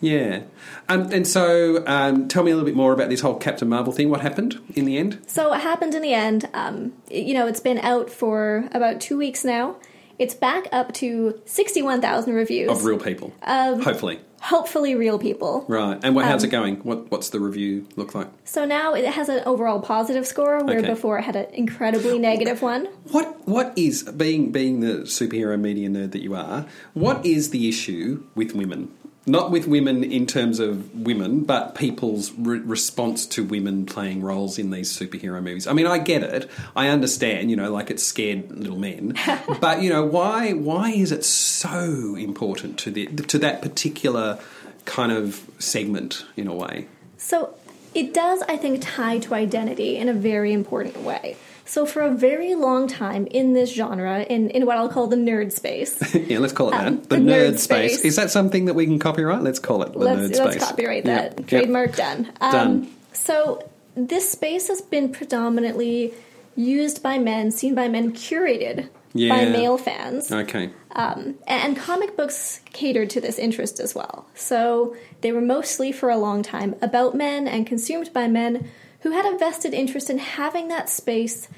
Yeah, 0.00 0.42
um, 0.88 1.10
and 1.12 1.26
so 1.26 1.82
um, 1.84 2.28
tell 2.28 2.44
me 2.44 2.52
a 2.52 2.54
little 2.54 2.66
bit 2.66 2.76
more 2.76 2.92
about 2.92 3.08
this 3.08 3.20
whole 3.20 3.34
Captain 3.34 3.68
Marvel 3.68 3.92
thing. 3.92 4.08
What 4.10 4.20
happened 4.20 4.60
in 4.76 4.84
the 4.84 4.96
end? 4.96 5.18
so 5.26 5.48
what 5.48 5.60
happened 5.62 5.92
in 5.96 6.02
the 6.02 6.14
end, 6.14 6.48
um, 6.54 6.92
you 7.10 7.34
know, 7.34 7.48
it's 7.48 7.58
been 7.58 7.78
out 7.78 8.08
for 8.08 8.68
about 8.72 9.00
two 9.00 9.16
weeks 9.18 9.44
now. 9.44 9.74
It's 10.18 10.34
back 10.34 10.66
up 10.72 10.92
to 10.94 11.40
61,000 11.44 12.34
reviews. 12.34 12.70
Of 12.70 12.84
real 12.84 12.98
people, 12.98 13.32
Um, 13.42 13.80
hopefully. 13.80 14.20
Hopefully, 14.40 14.94
real 14.94 15.18
people. 15.18 15.64
Right, 15.66 15.98
and 16.02 16.14
what, 16.14 16.24
how's 16.24 16.44
Um, 16.44 16.48
it 16.48 16.52
going? 16.52 16.76
What, 16.84 17.10
what's 17.10 17.30
the 17.30 17.40
review 17.40 17.86
look 17.96 18.14
like? 18.14 18.28
So 18.44 18.64
now 18.64 18.94
it 18.94 19.04
has 19.04 19.28
an 19.28 19.42
overall 19.44 19.80
positive 19.80 20.28
score, 20.28 20.62
where 20.64 20.78
Okay. 20.78 20.86
before 20.88 21.18
it 21.18 21.22
had 21.22 21.34
an 21.34 21.46
incredibly 21.52 22.20
negative 22.20 22.62
one. 22.62 22.86
What 23.10 23.48
what 23.48 23.72
is 23.74 24.04
being 24.04 24.52
being 24.52 24.78
the 24.78 24.98
superhero 25.06 25.58
media 25.58 25.88
nerd 25.88 26.12
that 26.12 26.22
you 26.22 26.36
are? 26.36 26.66
What 26.94 27.26
is 27.26 27.50
the 27.50 27.68
issue 27.68 28.22
with 28.36 28.54
women? 28.54 28.90
Not 29.28 29.50
with 29.50 29.66
women 29.66 30.02
in 30.02 30.26
terms 30.26 30.58
of 30.58 30.94
women, 30.94 31.44
but 31.44 31.74
people's 31.74 32.32
re- 32.32 32.60
response 32.60 33.26
to 33.26 33.44
women 33.44 33.86
playing 33.86 34.22
roles 34.22 34.58
in 34.58 34.70
these 34.70 34.96
superhero 34.96 35.42
movies. 35.42 35.66
I 35.66 35.72
mean, 35.72 35.86
I 35.86 35.98
get 35.98 36.22
it. 36.22 36.50
I 36.74 36.88
understand. 36.88 37.50
You 37.50 37.56
know, 37.56 37.70
like 37.70 37.90
it's 37.90 38.02
scared 38.02 38.50
little 38.50 38.78
men. 38.78 39.14
but 39.60 39.82
you 39.82 39.90
know, 39.90 40.04
why 40.04 40.52
why 40.52 40.90
is 40.90 41.12
it 41.12 41.24
so 41.24 42.14
important 42.16 42.78
to 42.80 42.90
the 42.90 43.06
to 43.06 43.38
that 43.38 43.62
particular 43.62 44.38
kind 44.84 45.12
of 45.12 45.44
segment 45.58 46.24
in 46.36 46.46
a 46.46 46.54
way? 46.54 46.88
So 47.16 47.54
it 47.94 48.14
does, 48.14 48.42
I 48.42 48.56
think, 48.56 48.80
tie 48.80 49.18
to 49.18 49.34
identity 49.34 49.96
in 49.96 50.08
a 50.08 50.14
very 50.14 50.52
important 50.52 51.00
way. 51.02 51.36
So 51.68 51.84
for 51.84 52.00
a 52.00 52.10
very 52.10 52.54
long 52.54 52.88
time 52.88 53.26
in 53.26 53.52
this 53.52 53.72
genre, 53.72 54.22
in, 54.22 54.48
in 54.50 54.64
what 54.64 54.78
I'll 54.78 54.88
call 54.88 55.06
the 55.06 55.16
nerd 55.16 55.52
space, 55.52 56.14
yeah, 56.14 56.38
let's 56.38 56.54
call 56.54 56.70
it 56.70 56.74
Um, 56.74 56.96
that. 56.96 57.08
The, 57.10 57.16
the 57.16 57.20
nerd, 57.22 57.50
nerd 57.52 57.58
space. 57.58 57.98
space. 57.98 58.04
Is 58.06 58.16
that 58.16 58.30
something 58.30 58.64
that 58.64 58.74
we 58.74 58.86
can 58.86 58.98
copyright? 58.98 59.42
Let's 59.42 59.58
call 59.58 59.82
it 59.82 59.92
the 59.92 59.98
let's, 59.98 60.38
nerd 60.38 60.44
let's 60.44 60.56
space. 60.56 60.68
copyright 60.68 61.04
that. 61.04 61.38
yeah. 61.38 61.46
Trademark 61.46 61.94
done. 61.94 62.32
Um, 62.40 62.52
Done. 62.52 62.94
So 63.12 63.68
this 63.94 64.30
space 64.30 64.68
has 64.68 64.80
been 64.80 65.12
predominantly 65.12 66.14
used 66.56 67.02
by 67.02 67.18
men, 67.18 67.50
seen 67.50 67.74
by 67.74 67.86
men, 67.88 68.12
curated 68.12 68.88
by 69.14 69.44
male 69.44 69.76
fans. 69.76 70.32
Okay. 70.32 70.70
And 70.92 71.76
comic 71.76 72.16
books 72.16 72.60
catered 72.72 73.10
to 73.10 73.20
this 73.20 73.38
interest 73.38 73.78
as 73.78 73.94
well. 73.94 74.26
So 74.34 74.96
they 75.20 75.32
were 75.32 75.40
mostly, 75.40 75.92
for 75.92 76.08
a 76.10 76.16
long 76.16 76.42
time, 76.42 76.74
about 76.80 77.14
men 77.14 77.46
and 77.46 77.66
consumed 77.66 78.12
by 78.12 78.26
men 78.28 78.68
who 79.00 79.12
had 79.12 79.24
a 79.24 79.38
vested 79.38 79.74
interest 79.74 80.10
in 80.10 80.18
having 80.18 80.68
that 80.68 80.88
space 80.88 81.48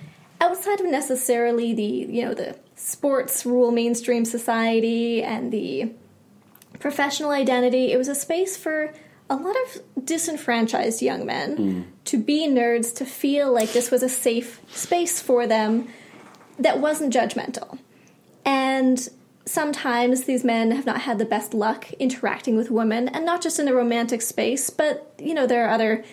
outside 0.40 0.80
of 0.80 0.86
necessarily 0.86 1.74
the, 1.74 1.82
you 1.82 2.24
know, 2.24 2.34
the 2.34 2.56
sports 2.74 3.44
rule 3.44 3.70
mainstream 3.70 4.24
society 4.24 5.22
and 5.22 5.52
the 5.52 5.92
professional 6.78 7.30
identity. 7.30 7.92
It 7.92 7.98
was 7.98 8.08
a 8.08 8.14
space 8.14 8.56
for 8.56 8.92
a 9.28 9.36
lot 9.36 9.54
of 9.64 10.04
disenfranchised 10.04 11.02
young 11.02 11.24
men 11.24 11.56
hmm. 11.56 11.82
to 12.06 12.18
be 12.18 12.48
nerds, 12.48 12.94
to 12.96 13.04
feel 13.04 13.52
like 13.52 13.72
this 13.72 13.90
was 13.90 14.02
a 14.02 14.08
safe 14.08 14.60
space 14.68 15.20
for 15.20 15.46
them 15.46 15.88
that 16.58 16.80
wasn't 16.80 17.12
judgmental. 17.12 17.78
And 18.44 19.08
sometimes 19.44 20.24
these 20.24 20.44
men 20.44 20.72
have 20.72 20.86
not 20.86 21.02
had 21.02 21.18
the 21.18 21.24
best 21.24 21.54
luck 21.54 21.92
interacting 21.94 22.56
with 22.56 22.70
women, 22.70 23.08
and 23.08 23.24
not 23.24 23.40
just 23.40 23.58
in 23.58 23.66
the 23.66 23.74
romantic 23.74 24.22
space, 24.22 24.68
but 24.68 25.14
you 25.18 25.34
know, 25.34 25.46
there 25.46 25.66
are 25.66 25.70
other 25.70 26.04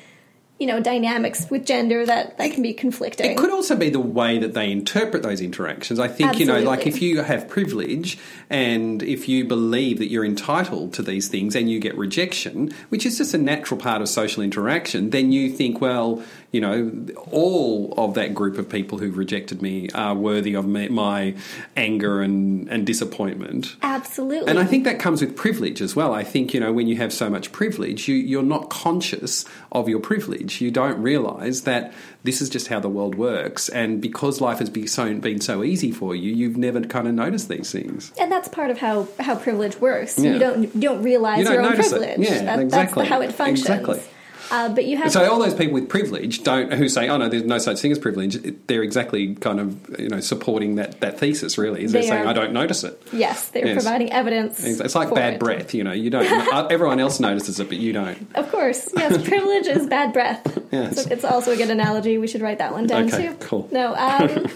you 0.59 0.65
know 0.65 0.79
dynamics 0.79 1.49
with 1.49 1.65
gender 1.65 2.05
that, 2.05 2.37
that 2.37 2.51
can 2.51 2.63
be 2.63 2.73
conflicting. 2.73 3.31
It 3.31 3.37
could 3.37 3.51
also 3.51 3.75
be 3.75 3.89
the 3.89 3.99
way 3.99 4.39
that 4.39 4.53
they 4.53 4.71
interpret 4.71 5.23
those 5.23 5.41
interactions. 5.41 5.99
I 5.99 6.07
think, 6.07 6.39
you 6.39 6.45
know, 6.45 6.59
like 6.59 6.87
if 6.87 7.01
you 7.01 7.21
have 7.21 7.47
privilege 7.47 8.17
and 8.49 9.03
if 9.03 9.29
you 9.29 9.45
believe 9.45 9.99
that 9.99 10.09
you're 10.09 10.25
entitled 10.25 10.93
to 10.93 11.03
these 11.03 11.27
things 11.27 11.55
and 11.55 11.69
you 11.69 11.79
get 11.79 11.95
rejection, 11.97 12.73
which 12.89 13.05
is 13.05 13.17
just 13.17 13.33
a 13.33 13.37
natural 13.37 13.79
part 13.79 14.01
of 14.01 14.09
social 14.09 14.41
interaction, 14.41 15.11
then 15.11 15.31
you 15.31 15.49
think, 15.49 15.79
well, 15.81 16.23
you 16.57 16.61
know, 16.61 16.91
all 17.31 17.93
of 17.97 18.15
that 18.15 18.33
group 18.33 18.57
of 18.57 18.67
people 18.67 18.97
who've 18.97 19.15
rejected 19.15 19.61
me 19.61 19.89
are 19.93 20.15
worthy 20.15 20.55
of 20.55 20.65
me, 20.65 20.87
my 20.89 21.35
anger 21.75 22.19
and, 22.23 22.67
and 22.69 22.83
disappointment. 22.87 23.75
Absolutely. 23.83 24.49
And 24.49 24.57
I 24.57 24.65
think 24.65 24.83
that 24.85 24.97
comes 24.99 25.21
with 25.21 25.35
privilege 25.35 25.81
as 25.81 25.95
well. 25.95 26.15
I 26.15 26.23
think, 26.23 26.55
you 26.55 26.59
know, 26.59 26.73
when 26.73 26.87
you 26.87 26.95
have 26.97 27.13
so 27.13 27.29
much 27.29 27.51
privilege, 27.51 28.07
you, 28.07 28.15
you're 28.15 28.41
not 28.41 28.71
conscious 28.71 29.45
of 29.71 29.87
your 29.87 29.99
privilege. 29.99 30.59
You 30.61 30.71
don't 30.71 30.99
realise 30.99 31.61
that 31.61 31.93
this 32.23 32.41
is 32.41 32.49
just 32.49 32.69
how 32.69 32.79
the 32.79 32.89
world 32.89 33.13
works. 33.13 33.69
And 33.69 34.01
because 34.01 34.41
life 34.41 34.57
has 34.57 34.71
been 34.71 34.87
so, 34.87 35.13
been 35.19 35.39
so 35.41 35.63
easy 35.63 35.91
for 35.91 36.15
you, 36.15 36.33
you've 36.33 36.57
never 36.57 36.81
kind 36.81 37.07
of 37.07 37.13
noticed 37.13 37.49
these 37.49 37.71
things. 37.71 38.11
and 38.19 38.31
that's 38.31 38.47
part 38.47 38.71
of 38.71 38.79
how, 38.79 39.07
how 39.19 39.35
privilege 39.35 39.77
works. 39.79 40.17
Yeah. 40.17 40.33
You 40.33 40.39
don't 40.39 40.63
you 40.63 40.81
don't 40.81 41.03
realize 41.03 41.37
You 41.39 41.45
don't 41.45 41.53
your 41.53 41.63
own 41.63 41.69
notice 41.71 41.91
it. 41.91 41.97
privilege. 41.99 42.27
Yeah, 42.27 42.43
That- 42.45 42.59
exactly. 42.59 43.03
That's 43.03 43.09
how 43.13 43.21
it 43.21 43.31
functions. 43.31 43.69
Exactly. 43.69 44.01
Uh, 44.49 44.69
but 44.69 44.85
you 44.85 44.97
have 44.97 45.11
so 45.11 45.29
all 45.31 45.39
those 45.39 45.53
people 45.53 45.73
with 45.73 45.89
privilege 45.89 46.43
don't 46.43 46.71
who 46.73 46.87
say, 46.89 47.09
"Oh 47.09 47.17
no, 47.17 47.27
there's 47.29 47.43
no 47.43 47.57
such 47.57 47.79
thing 47.81 47.91
as 47.91 47.99
privilege." 47.99 48.37
They're 48.67 48.83
exactly 48.83 49.35
kind 49.35 49.59
of 49.59 49.99
you 49.99 50.09
know 50.09 50.19
supporting 50.19 50.75
that, 50.75 50.99
that 51.01 51.19
thesis. 51.19 51.57
Really, 51.57 51.83
is 51.83 51.91
they're 51.91 52.01
They 52.01 52.07
saying, 52.09 52.25
are- 52.25 52.29
"I 52.29 52.33
don't 52.33 52.53
notice 52.53 52.83
it." 52.83 53.01
yes, 53.11 53.49
they're 53.49 53.65
Yes. 53.67 53.83
providing 53.83 54.11
evidence. 54.11 54.63
It's 54.63 54.95
like 54.95 55.13
bad 55.13 55.33
it. 55.35 55.39
breath. 55.39 55.73
You 55.73 55.83
know, 55.83 55.91
you 55.91 56.09
don't. 56.09 56.25
everyone 56.71 56.99
else 56.99 57.19
notices 57.19 57.59
it, 57.59 57.67
but 57.67 57.77
you 57.77 57.93
don't. 57.93 58.27
Of 58.35 58.49
course, 58.51 58.89
yes. 58.95 59.17
privilege 59.27 59.67
is 59.67 59.87
bad 59.87 60.13
breath. 60.13 60.57
Yes. 60.71 61.03
So 61.03 61.09
it's 61.11 61.25
also 61.25 61.51
a 61.51 61.57
good 61.57 61.69
analogy. 61.69 62.17
We 62.17 62.27
should 62.27 62.41
write 62.41 62.59
that 62.59 62.71
one 62.73 62.87
down 62.87 63.07
Okay, 63.13 63.27
too. 63.29 63.35
cool. 63.39 63.67
No, 63.71 63.95
um, 63.95 64.29
and, 64.29 64.49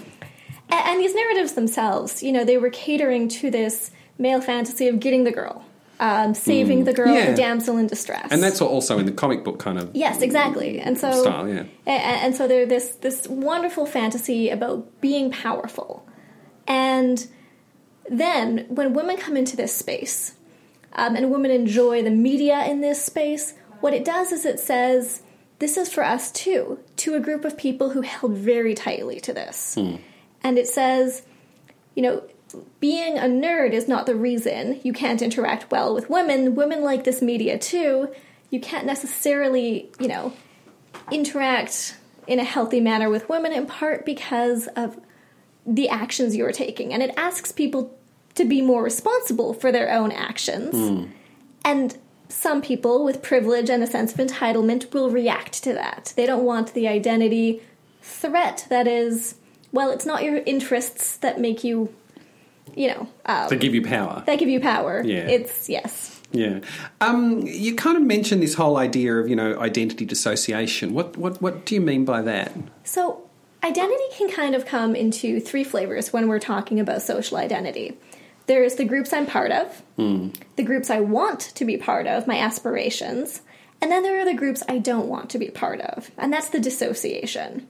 and 0.70 1.00
these 1.00 1.14
narratives 1.14 1.52
themselves, 1.52 2.22
you 2.22 2.32
know, 2.32 2.44
they 2.44 2.56
were 2.58 2.70
catering 2.70 3.28
to 3.28 3.50
this 3.50 3.90
male 4.18 4.40
fantasy 4.40 4.88
of 4.88 5.00
getting 5.00 5.24
the 5.24 5.32
girl, 5.32 5.64
um, 6.08 6.34
saving 6.34 6.80
the 6.88 6.92
girl, 6.92 7.08
Mm. 7.14 7.14
Yeah. 7.18 7.30
the 7.30 7.36
damsel 7.36 7.74
in 7.78 7.86
distress, 7.86 8.28
And 8.32 8.42
that's 8.42 8.60
also 8.60 8.98
in 8.98 9.06
the 9.06 9.12
comic 9.22 9.40
book 9.44 9.58
kind 9.66 9.78
of 9.78 9.84
yes, 9.94 10.20
exactly. 10.28 10.80
And 10.86 10.94
so, 10.98 11.08
style. 11.22 11.48
Yeah. 11.48 11.64
a- 11.86 11.90
a- 11.90 12.20
and 12.24 12.34
so 12.36 12.42
they're 12.48 12.66
this 12.76 12.86
this 13.06 13.18
wonderful 13.28 13.86
fantasy 13.86 14.42
about 14.56 14.78
being 15.00 15.30
powerful, 15.30 15.90
and 16.66 17.26
then 18.10 18.66
when 18.68 18.92
women 18.94 19.16
come 19.16 19.36
into 19.36 19.56
this 19.56 19.72
space, 19.84 20.34
um, 20.94 21.14
and 21.16 21.30
women 21.30 21.50
enjoy 21.50 22.02
the 22.02 22.10
media 22.10 22.64
in 22.66 22.80
this 22.80 23.00
space, 23.12 23.54
what 23.80 23.94
it 23.94 24.04
does 24.04 24.32
is 24.32 24.44
it 24.44 24.58
says 24.60 25.22
this 25.60 25.76
is 25.76 25.88
for 25.92 26.02
us 26.04 26.32
too, 26.32 26.78
to 26.96 27.14
a 27.14 27.20
group 27.20 27.44
of 27.44 27.56
people 27.56 27.90
who 27.90 28.00
held 28.02 28.32
very 28.32 28.74
tightly 28.74 29.20
to 29.20 29.32
this, 29.32 29.76
and 30.44 30.58
it 30.58 30.66
says, 30.68 31.22
you 31.94 32.02
know. 32.02 32.22
Being 32.80 33.18
a 33.18 33.22
nerd 33.22 33.72
is 33.72 33.88
not 33.88 34.06
the 34.06 34.14
reason 34.14 34.80
you 34.82 34.92
can't 34.92 35.22
interact 35.22 35.70
well 35.70 35.94
with 35.94 36.10
women. 36.10 36.54
Women 36.54 36.82
like 36.82 37.04
this 37.04 37.22
media 37.22 37.58
too. 37.58 38.12
You 38.50 38.60
can't 38.60 38.86
necessarily, 38.86 39.90
you 39.98 40.08
know, 40.08 40.32
interact 41.10 41.96
in 42.26 42.38
a 42.38 42.44
healthy 42.44 42.80
manner 42.80 43.10
with 43.10 43.28
women 43.28 43.52
in 43.52 43.66
part 43.66 44.04
because 44.04 44.68
of 44.68 45.00
the 45.66 45.88
actions 45.88 46.36
you're 46.36 46.52
taking. 46.52 46.92
And 46.92 47.02
it 47.02 47.14
asks 47.16 47.52
people 47.52 47.96
to 48.34 48.44
be 48.44 48.62
more 48.62 48.82
responsible 48.82 49.54
for 49.54 49.72
their 49.72 49.90
own 49.90 50.12
actions. 50.12 50.74
Hmm. 50.74 51.10
And 51.64 51.96
some 52.28 52.62
people 52.62 53.04
with 53.04 53.22
privilege 53.22 53.68
and 53.68 53.82
a 53.82 53.86
sense 53.86 54.14
of 54.14 54.18
entitlement 54.18 54.92
will 54.92 55.10
react 55.10 55.62
to 55.64 55.72
that. 55.74 56.12
They 56.16 56.26
don't 56.26 56.44
want 56.44 56.74
the 56.74 56.88
identity 56.88 57.62
threat 58.00 58.66
that 58.70 58.86
is, 58.86 59.36
well, 59.70 59.90
it's 59.90 60.06
not 60.06 60.24
your 60.24 60.38
interests 60.46 61.16
that 61.18 61.40
make 61.40 61.62
you, 61.62 61.94
you 62.74 62.88
know, 62.88 63.08
um, 63.26 63.48
To 63.48 63.56
give 63.56 63.74
you 63.74 63.82
power. 63.82 64.22
They 64.26 64.36
give 64.36 64.48
you 64.48 64.60
power. 64.60 65.02
Yeah. 65.04 65.28
It's, 65.28 65.68
yes. 65.68 66.20
Yeah. 66.32 66.60
Um, 67.00 67.42
you 67.42 67.74
kind 67.74 67.96
of 67.96 68.02
mentioned 68.02 68.42
this 68.42 68.54
whole 68.54 68.78
idea 68.78 69.14
of 69.16 69.28
you 69.28 69.36
know 69.36 69.58
identity 69.60 70.06
dissociation. 70.06 70.94
What 70.94 71.16
what 71.16 71.42
what 71.42 71.66
do 71.66 71.74
you 71.74 71.80
mean 71.80 72.04
by 72.06 72.22
that? 72.22 72.52
So, 72.84 73.28
identity 73.62 74.04
can 74.16 74.30
kind 74.30 74.54
of 74.54 74.64
come 74.64 74.96
into 74.96 75.40
three 75.40 75.62
flavors 75.62 76.12
when 76.12 76.28
we're 76.28 76.38
talking 76.38 76.80
about 76.80 77.02
social 77.02 77.36
identity. 77.36 77.98
There's 78.46 78.74
the 78.74 78.84
groups 78.84 79.12
I'm 79.12 79.26
part 79.26 79.52
of, 79.52 79.82
the 79.96 80.64
groups 80.64 80.90
I 80.90 81.00
want 81.00 81.40
to 81.54 81.64
be 81.64 81.76
part 81.76 82.08
of, 82.08 82.26
my 82.26 82.38
aspirations, 82.38 83.40
and 83.80 83.90
then 83.90 84.02
there 84.02 84.20
are 84.20 84.24
the 84.24 84.34
groups 84.34 84.64
I 84.68 84.78
don't 84.78 85.06
want 85.06 85.30
to 85.30 85.38
be 85.38 85.48
part 85.48 85.80
of, 85.80 86.10
and 86.18 86.32
that's 86.32 86.48
the 86.48 86.58
dissociation. 86.58 87.68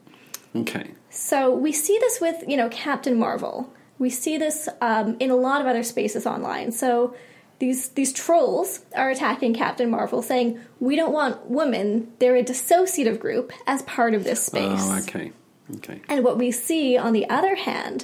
Okay. 0.55 0.91
So 1.09 1.53
we 1.53 1.71
see 1.71 1.97
this 1.99 2.19
with, 2.19 2.43
you 2.47 2.57
know, 2.57 2.69
Captain 2.69 3.17
Marvel. 3.17 3.71
We 4.03 4.09
see 4.09 4.37
this 4.37 4.67
um, 4.81 5.15
in 5.21 5.31
a 5.31 5.35
lot 5.37 5.61
of 5.61 5.67
other 5.67 5.81
spaces 5.81 6.25
online. 6.27 6.73
So 6.73 7.15
these 7.59 7.87
these 7.89 8.11
trolls 8.11 8.81
are 8.97 9.09
attacking 9.09 9.53
Captain 9.53 9.89
Marvel, 9.89 10.21
saying 10.21 10.59
we 10.81 10.97
don't 10.97 11.13
want 11.13 11.49
women. 11.49 12.11
They're 12.19 12.35
a 12.35 12.43
dissociative 12.43 13.17
group 13.17 13.53
as 13.65 13.81
part 13.83 14.13
of 14.13 14.25
this 14.25 14.43
space. 14.43 14.81
Oh, 14.83 14.99
okay. 15.03 15.31
Okay. 15.77 16.01
And 16.09 16.25
what 16.25 16.37
we 16.37 16.51
see, 16.51 16.97
on 16.97 17.13
the 17.13 17.29
other 17.29 17.55
hand, 17.55 18.03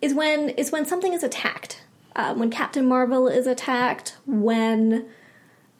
is 0.00 0.14
when 0.14 0.50
is 0.50 0.70
when 0.70 0.86
something 0.86 1.12
is 1.12 1.24
attacked. 1.24 1.82
Um, 2.14 2.38
when 2.38 2.50
Captain 2.50 2.86
Marvel 2.86 3.26
is 3.26 3.48
attacked, 3.48 4.16
when 4.26 5.04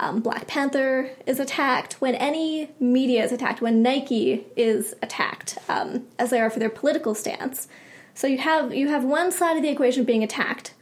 um, 0.01 0.19
Black 0.19 0.49
Panther 0.49 1.11
is 1.27 1.39
attacked, 1.39 2.01
when 2.01 2.17
any 2.17 2.71
media 2.81 3.23
is 3.23 3.31
attacked, 3.31 3.61
when 3.61 3.83
Nike 3.83 4.47
is 4.57 4.97
attacked, 5.01 5.59
um, 5.69 6.09
as 6.19 6.31
they 6.31 6.41
are 6.41 6.51
for 6.51 6.59
their 6.59 6.71
political 6.71 7.15
stance. 7.15 7.69
So 8.15 8.27
you 8.27 8.39
have 8.39 8.75
you 8.75 8.89
have 8.89 9.05
one 9.05 9.33
side 9.33 9.57
of 9.57 9.63
the 9.63 9.69
equation 9.69 10.05
being 10.05 10.23
attacked. 10.23 10.75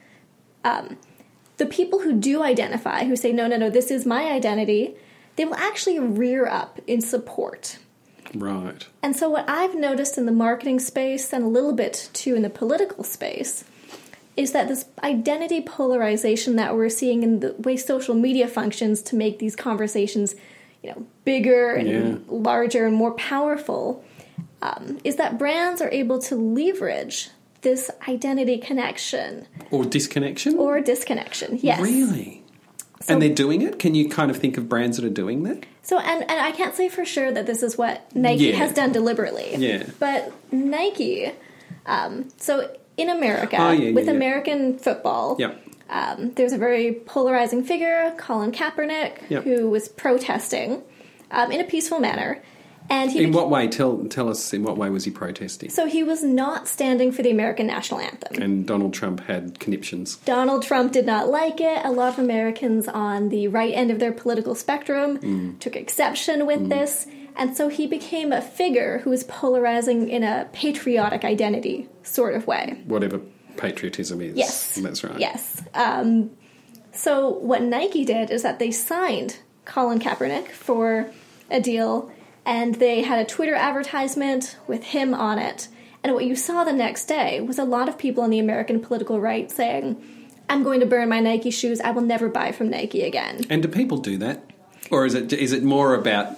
Um, 0.65 0.97
the 1.57 1.67
people 1.67 2.01
who 2.01 2.13
do 2.13 2.43
identify, 2.43 3.05
who 3.05 3.17
say 3.17 3.33
no, 3.33 3.47
no, 3.47 3.57
no, 3.57 3.71
this 3.71 3.91
is 3.91 4.07
my 4.07 4.25
identity, 4.31 4.95
they 5.37 5.45
will 5.45 5.55
actually 5.55 5.99
rear 5.99 6.47
up 6.47 6.81
in 6.87 7.01
support. 7.01 7.79
Right. 8.35 8.87
And 9.03 9.15
so, 9.15 9.29
what 9.29 9.49
I've 9.49 9.75
noticed 9.75 10.17
in 10.19 10.27
the 10.27 10.33
marketing 10.33 10.79
space 10.81 11.33
and 11.33 11.45
a 11.45 11.49
little 11.49 11.73
bit 11.73 12.11
too 12.13 12.35
in 12.35 12.43
the 12.43 12.51
political 12.51 13.05
space 13.05 13.65
is 14.37 14.53
that 14.53 14.69
this 14.69 14.87
identity 15.03 15.61
polarization 15.61 16.57
that 16.57 16.75
we're 16.75 16.89
seeing 16.89 17.23
in 17.23 17.41
the 17.41 17.55
way 17.59 17.77
social 17.77 18.15
media 18.15 18.49
functions 18.49 19.03
to 19.03 19.17
make 19.17 19.39
these 19.39 19.55
conversations, 19.55 20.35
you 20.83 20.91
know, 20.91 21.07
bigger 21.25 21.73
and 21.75 21.89
Yeah. 21.89 22.15
larger 22.29 22.87
and 22.87 22.97
more 22.97 23.13
powerful, 23.13 24.03
um, 24.63 24.99
is 25.05 25.17
that 25.17 25.39
brands 25.39 25.83
are 25.83 25.91
able 25.91 26.19
to 26.21 26.37
leverage 26.37 27.29
this 27.63 27.91
identity 28.09 28.59
connection 28.59 29.47
Or 29.71 29.85
disconnection. 29.85 30.57
or 30.59 30.81
disconnection. 30.81 31.59
Yes. 31.63 31.81
Really. 31.81 32.43
So- 33.03 33.13
and 33.15 33.23
they're 33.23 33.35
doing 33.35 33.63
it. 33.63 33.79
Can 33.79 33.95
you 33.95 34.09
kind 34.09 34.31
of 34.31 34.37
think 34.37 34.57
of 34.57 34.69
brands 34.69 34.97
that 34.97 35.05
are 35.05 35.11
doing 35.11 35.43
that? 35.45 35.67
So, 35.83 35.99
and, 35.99 36.23
and 36.31 36.41
I 36.41 36.53
can't 36.53 36.75
say 36.75 36.89
for 36.89 37.05
sure 37.05 37.33
that 37.33 37.47
this 37.47 37.63
is 37.63 37.77
what 37.77 38.15
Nike 38.15 38.45
Yeah. 38.47 38.57
has 38.57 38.73
done 38.73 38.93
deliberately. 38.93 39.55
Yeah. 39.57 39.83
But 39.99 40.33
Nike, 40.53 41.33
um, 41.87 42.29
so 42.37 42.71
in 42.97 43.09
America, 43.09 43.57
Oh, 43.59 43.71
yeah, 43.73 43.89
yeah, 43.89 43.93
with. 43.95 44.09
American 44.09 44.79
football, 44.79 45.35
Yep. 45.41 45.61
um, 45.91 46.33
there's 46.35 46.53
a 46.53 46.59
very 46.59 46.93
polarizing 46.93 47.65
figure, 47.65 48.13
Colin 48.17 48.53
Kaepernick, 48.53 49.29
Yep. 49.29 49.43
who 49.45 49.69
was 49.69 49.89
protesting 49.89 50.83
um, 51.33 51.51
in 51.51 51.61
a 51.61 51.65
peaceful 51.65 51.99
manner. 51.99 52.41
And 52.93 53.11
he 53.11 53.25
In 53.25 53.31
beca- 53.31 53.35
what 53.35 53.51
way? 53.51 53.69
Tell 53.69 54.05
tell 54.17 54.29
us. 54.29 54.53
In 54.53 54.63
what 54.63 54.77
way 54.77 54.91
was 54.91 55.05
he 55.05 55.11
protesting? 55.11 55.71
so 55.71 55.87
he 55.87 56.03
was 56.03 56.23
not 56.23 56.69
standing 56.69 57.11
for 57.11 57.23
the 57.23 57.31
American 57.31 57.67
national 57.67 58.01
anthem. 58.01 58.43
And 58.43 58.67
Donald 58.67 58.93
Trump 58.93 59.21
had 59.21 59.59
conniptions. 59.59 60.17
Donald 60.37 60.63
Trump 60.63 60.93
did 60.93 61.07
not 61.07 61.29
like 61.29 61.59
it. 61.61 61.81
A 61.85 61.91
lot 61.91 62.13
of 62.13 62.19
Americans 62.19 62.87
on 62.89 63.31
the 63.31 63.49
right 63.49 63.73
end 63.75 63.91
of 63.91 63.99
their 63.99 64.13
political 64.13 64.55
spectrum 64.55 65.19
Mm. 65.19 65.59
took 65.59 65.75
exception 65.77 66.47
with 66.47 66.69
this. 66.69 67.07
And 67.35 67.57
so 67.57 67.69
he 67.69 67.87
became 67.87 68.31
a 68.31 68.43
figure 68.43 68.99
who 68.99 69.11
was 69.11 69.25
polarizing 69.25 70.09
in 70.11 70.23
a 70.23 70.47
patriotic 70.53 71.25
identity 71.25 71.89
sort 72.03 72.35
of 72.35 72.47
way. 72.47 72.83
Whatever 72.87 73.21
patriotism 73.57 74.21
is. 74.21 74.37
Yes. 74.37 74.75
That's 74.83 75.03
right. 75.03 75.19
Yes. 75.19 75.63
Um, 75.73 76.31
so 76.93 77.31
what 77.31 77.63
Nike 77.63 78.05
did 78.05 78.31
is 78.31 78.43
that 78.43 78.59
they 78.59 78.71
signed 78.71 79.39
Colin 79.65 79.99
Kaepernick 79.99 80.49
for 80.49 81.11
a 81.51 81.61
deal, 81.61 82.11
and 82.45 82.77
they 82.77 83.03
had 83.03 83.19
a 83.19 83.25
Twitter 83.25 83.55
advertisement 83.55 84.57
with 84.67 84.85
him 84.85 85.15
on 85.15 85.39
it. 85.39 85.69
And 86.05 86.15
what 86.15 86.25
you 86.25 86.35
saw 86.35 86.65
the 86.65 86.73
next 86.73 87.05
day 87.05 87.41
was 87.41 87.59
a 87.59 87.65
lot 87.65 87.89
of 87.89 87.97
people 87.97 88.25
on 88.25 88.31
the 88.31 88.39
American 88.41 88.81
political 88.81 89.21
right 89.21 89.51
saying, 89.51 90.03
"I'm 90.49 90.63
going 90.65 90.81
to 90.81 90.87
burn 90.87 91.09
my 91.09 91.21
Nike 91.21 91.51
shoes. 91.51 91.81
I 91.81 91.93
will 91.93 92.03
never 92.03 92.29
buy 92.29 92.51
from 92.53 92.71
Nike 92.71 93.03
again." 93.03 93.45
And 93.49 93.63
do 93.63 93.69
people 93.69 93.99
do 93.99 94.17
that, 94.19 94.43
or 94.91 95.07
is 95.07 95.15
it 95.15 95.33
is 95.33 95.53
it 95.53 95.63
more 95.63 95.95
about 95.95 96.37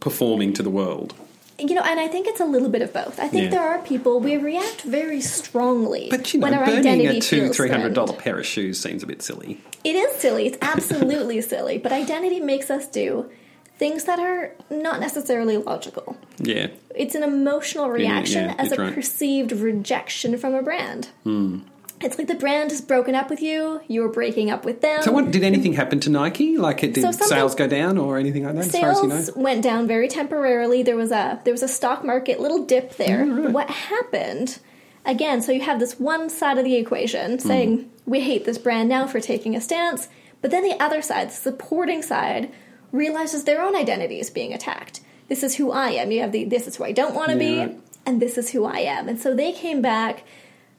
performing 0.00 0.52
to 0.54 0.62
the 0.62 0.70
world? 0.70 1.14
You 1.58 1.74
know, 1.74 1.82
and 1.82 2.00
I 2.00 2.08
think 2.08 2.26
it's 2.26 2.40
a 2.40 2.46
little 2.46 2.70
bit 2.70 2.80
of 2.80 2.92
both. 2.92 3.20
I 3.20 3.28
think 3.28 3.44
Yeah. 3.44 3.50
there 3.50 3.62
are 3.68 3.78
people 3.80 4.18
we 4.18 4.36
react 4.38 4.80
very 4.80 5.20
strongly 5.20 6.06
But 6.10 6.32
you 6.32 6.40
know, 6.40 6.46
when 6.46 6.54
our 6.54 6.64
burning 6.64 7.06
a 7.06 7.20
two 7.20 7.50
three 7.52 7.68
hundred 7.68 7.94
dollar 7.94 8.14
pair 8.14 8.38
of 8.38 8.46
shoes 8.46 8.80
seems 8.80 9.02
a 9.02 9.06
bit 9.06 9.22
silly. 9.22 9.60
It 9.84 9.94
is 9.94 10.16
silly. 10.16 10.46
It's 10.46 10.58
absolutely 10.62 11.40
silly. 11.52 11.76
But 11.78 11.92
identity 11.92 12.40
makes 12.40 12.70
us 12.70 12.86
do 12.88 13.30
things 13.80 14.04
that 14.04 14.18
are 14.18 14.52
not 14.68 15.00
necessarily 15.00 15.56
logical. 15.56 16.14
Yeah. 16.38 16.68
It's 16.94 17.14
an 17.14 17.22
emotional 17.22 17.88
reaction 17.88 18.44
yeah, 18.50 18.54
as 18.58 18.72
a 18.72 18.76
right. 18.76 18.94
perceived 18.94 19.52
rejection 19.52 20.36
from 20.36 20.54
a 20.54 20.62
brand. 20.62 21.08
it's 22.02 22.18
like 22.18 22.28
the 22.28 22.34
brand 22.34 22.72
has 22.72 22.82
broken 22.82 23.14
up 23.14 23.30
with 23.30 23.40
you, 23.40 23.80
you're 23.88 24.10
breaking 24.10 24.50
up 24.50 24.66
with 24.66 24.82
them. 24.82 25.00
So, 25.02 25.10
what, 25.12 25.30
did 25.30 25.42
anything 25.42 25.72
happen 25.72 25.98
to 26.00 26.10
Nike? 26.10 26.58
Like, 26.58 26.84
it, 26.84 26.92
did 26.92 27.02
So 27.02 27.10
sales 27.26 27.54
go 27.54 27.66
down 27.66 27.96
or 27.96 28.18
anything 28.18 28.44
like 28.44 28.54
that? 28.54 28.66
as 28.66 28.78
far 28.78 28.90
as 28.90 28.98
you 29.00 29.08
know, 29.08 29.20
Sales 29.20 29.34
went 29.34 29.62
down 29.62 29.86
very 29.86 30.08
temporarily. 30.08 30.82
There 30.82 30.96
was 30.96 31.10
a 31.10 31.40
there 31.44 31.54
was 31.54 31.62
a 31.62 31.68
stock 31.68 32.04
market 32.04 32.38
little 32.38 32.64
dip 32.66 32.96
there. 32.96 33.22
Oh, 33.22 33.44
right. 33.44 33.50
What 33.50 33.70
happened? 33.70 34.58
Again, 35.06 35.40
so 35.40 35.52
you 35.52 35.62
have 35.62 35.80
this 35.80 35.98
one 35.98 36.28
side 36.28 36.58
of 36.58 36.64
the 36.64 36.76
equation 36.76 37.38
Hmm. 37.38 37.48
saying 37.48 37.90
we 38.04 38.20
hate 38.20 38.44
this 38.44 38.58
brand 38.58 38.90
now 38.90 39.06
for 39.06 39.20
taking 39.20 39.56
a 39.56 39.60
stance, 39.62 40.10
but 40.42 40.50
then 40.50 40.64
the 40.64 40.78
other 40.82 41.00
side, 41.00 41.30
the 41.30 41.34
supporting 41.34 42.02
side, 42.02 42.52
realizes 42.92 43.44
their 43.44 43.62
own 43.62 43.76
identity 43.76 44.20
is 44.20 44.30
being 44.30 44.52
attacked. 44.52 45.00
This 45.28 45.42
is 45.42 45.56
who 45.56 45.70
I 45.70 45.90
am. 45.90 46.10
You 46.10 46.20
have 46.22 46.32
the 46.32 46.44
this 46.44 46.66
is 46.66 46.76
who 46.76 46.84
I 46.84 46.92
don't 46.92 47.14
want 47.14 47.30
to 47.30 47.44
Yeah, 47.44 47.66
be, 47.66 47.76
and 48.04 48.20
this 48.20 48.36
is 48.36 48.50
who 48.50 48.64
I 48.64 48.78
am. 48.78 49.08
And 49.08 49.20
so 49.20 49.34
they 49.34 49.52
came 49.52 49.80
back. 49.80 50.24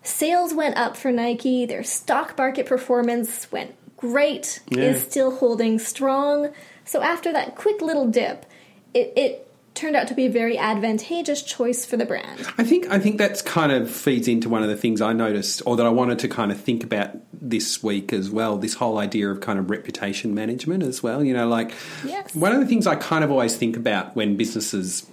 Sales 0.03 0.53
went 0.53 0.77
up 0.77 0.98
for 0.98 1.12
Nike. 1.12 1.65
Their 1.65 1.84
stock 1.84 2.38
market 2.38 2.65
performance 2.65 3.51
went 3.51 3.75
great. 3.98 4.60
Yeah. 4.70 4.84
Is 4.84 5.03
still 5.03 5.36
holding 5.38 5.80
strong. 5.80 6.51
So 6.86 7.01
after 7.01 7.32
that 7.32 7.56
quick 7.56 7.82
little 7.82 8.08
dip, 8.08 8.46
it, 8.94 9.13
it 9.15 9.50
turned 9.82 9.96
out 9.96 10.08
to 10.08 10.14
be 10.14 10.28
a 10.28 10.30
very 10.30 10.58
advantageous 10.58 11.42
choice 11.42 11.84
for 11.86 11.98
the 11.98 12.06
brand. 12.06 12.48
I 12.58 12.64
think 12.64 12.88
I 12.90 13.00
think 13.00 13.18
that's 13.18 13.42
kind 13.42 13.72
of 13.72 13.90
feeds 13.90 14.28
into 14.28 14.48
one 14.48 14.62
of 14.62 14.70
the 14.70 14.78
things 14.78 15.02
I 15.02 15.12
noticed, 15.12 15.64
or 15.66 15.76
that 15.76 15.86
I 15.86 15.90
wanted 15.90 16.20
to 16.20 16.28
kind 16.28 16.52
of 16.52 16.60
think 16.62 16.84
about 16.84 17.18
this 17.34 17.82
week 17.82 18.14
as 18.14 18.30
well. 18.30 18.58
This 18.58 18.76
whole 18.76 19.00
idea 19.00 19.30
of 19.32 19.42
kind 19.42 19.58
of 19.58 19.72
reputation 19.72 20.36
management 20.36 20.84
as 20.84 21.02
well. 21.02 21.24
You 21.24 21.34
know, 21.34 21.48
like 21.48 21.74
Yes. 22.06 22.36
one 22.36 22.52
of 22.52 22.60
the 22.60 22.68
things 22.68 22.86
I 22.86 22.96
kind 22.96 23.24
of 23.24 23.32
always 23.32 23.56
think 23.58 23.76
about 23.76 24.16
when 24.16 24.38
businesses. 24.38 25.08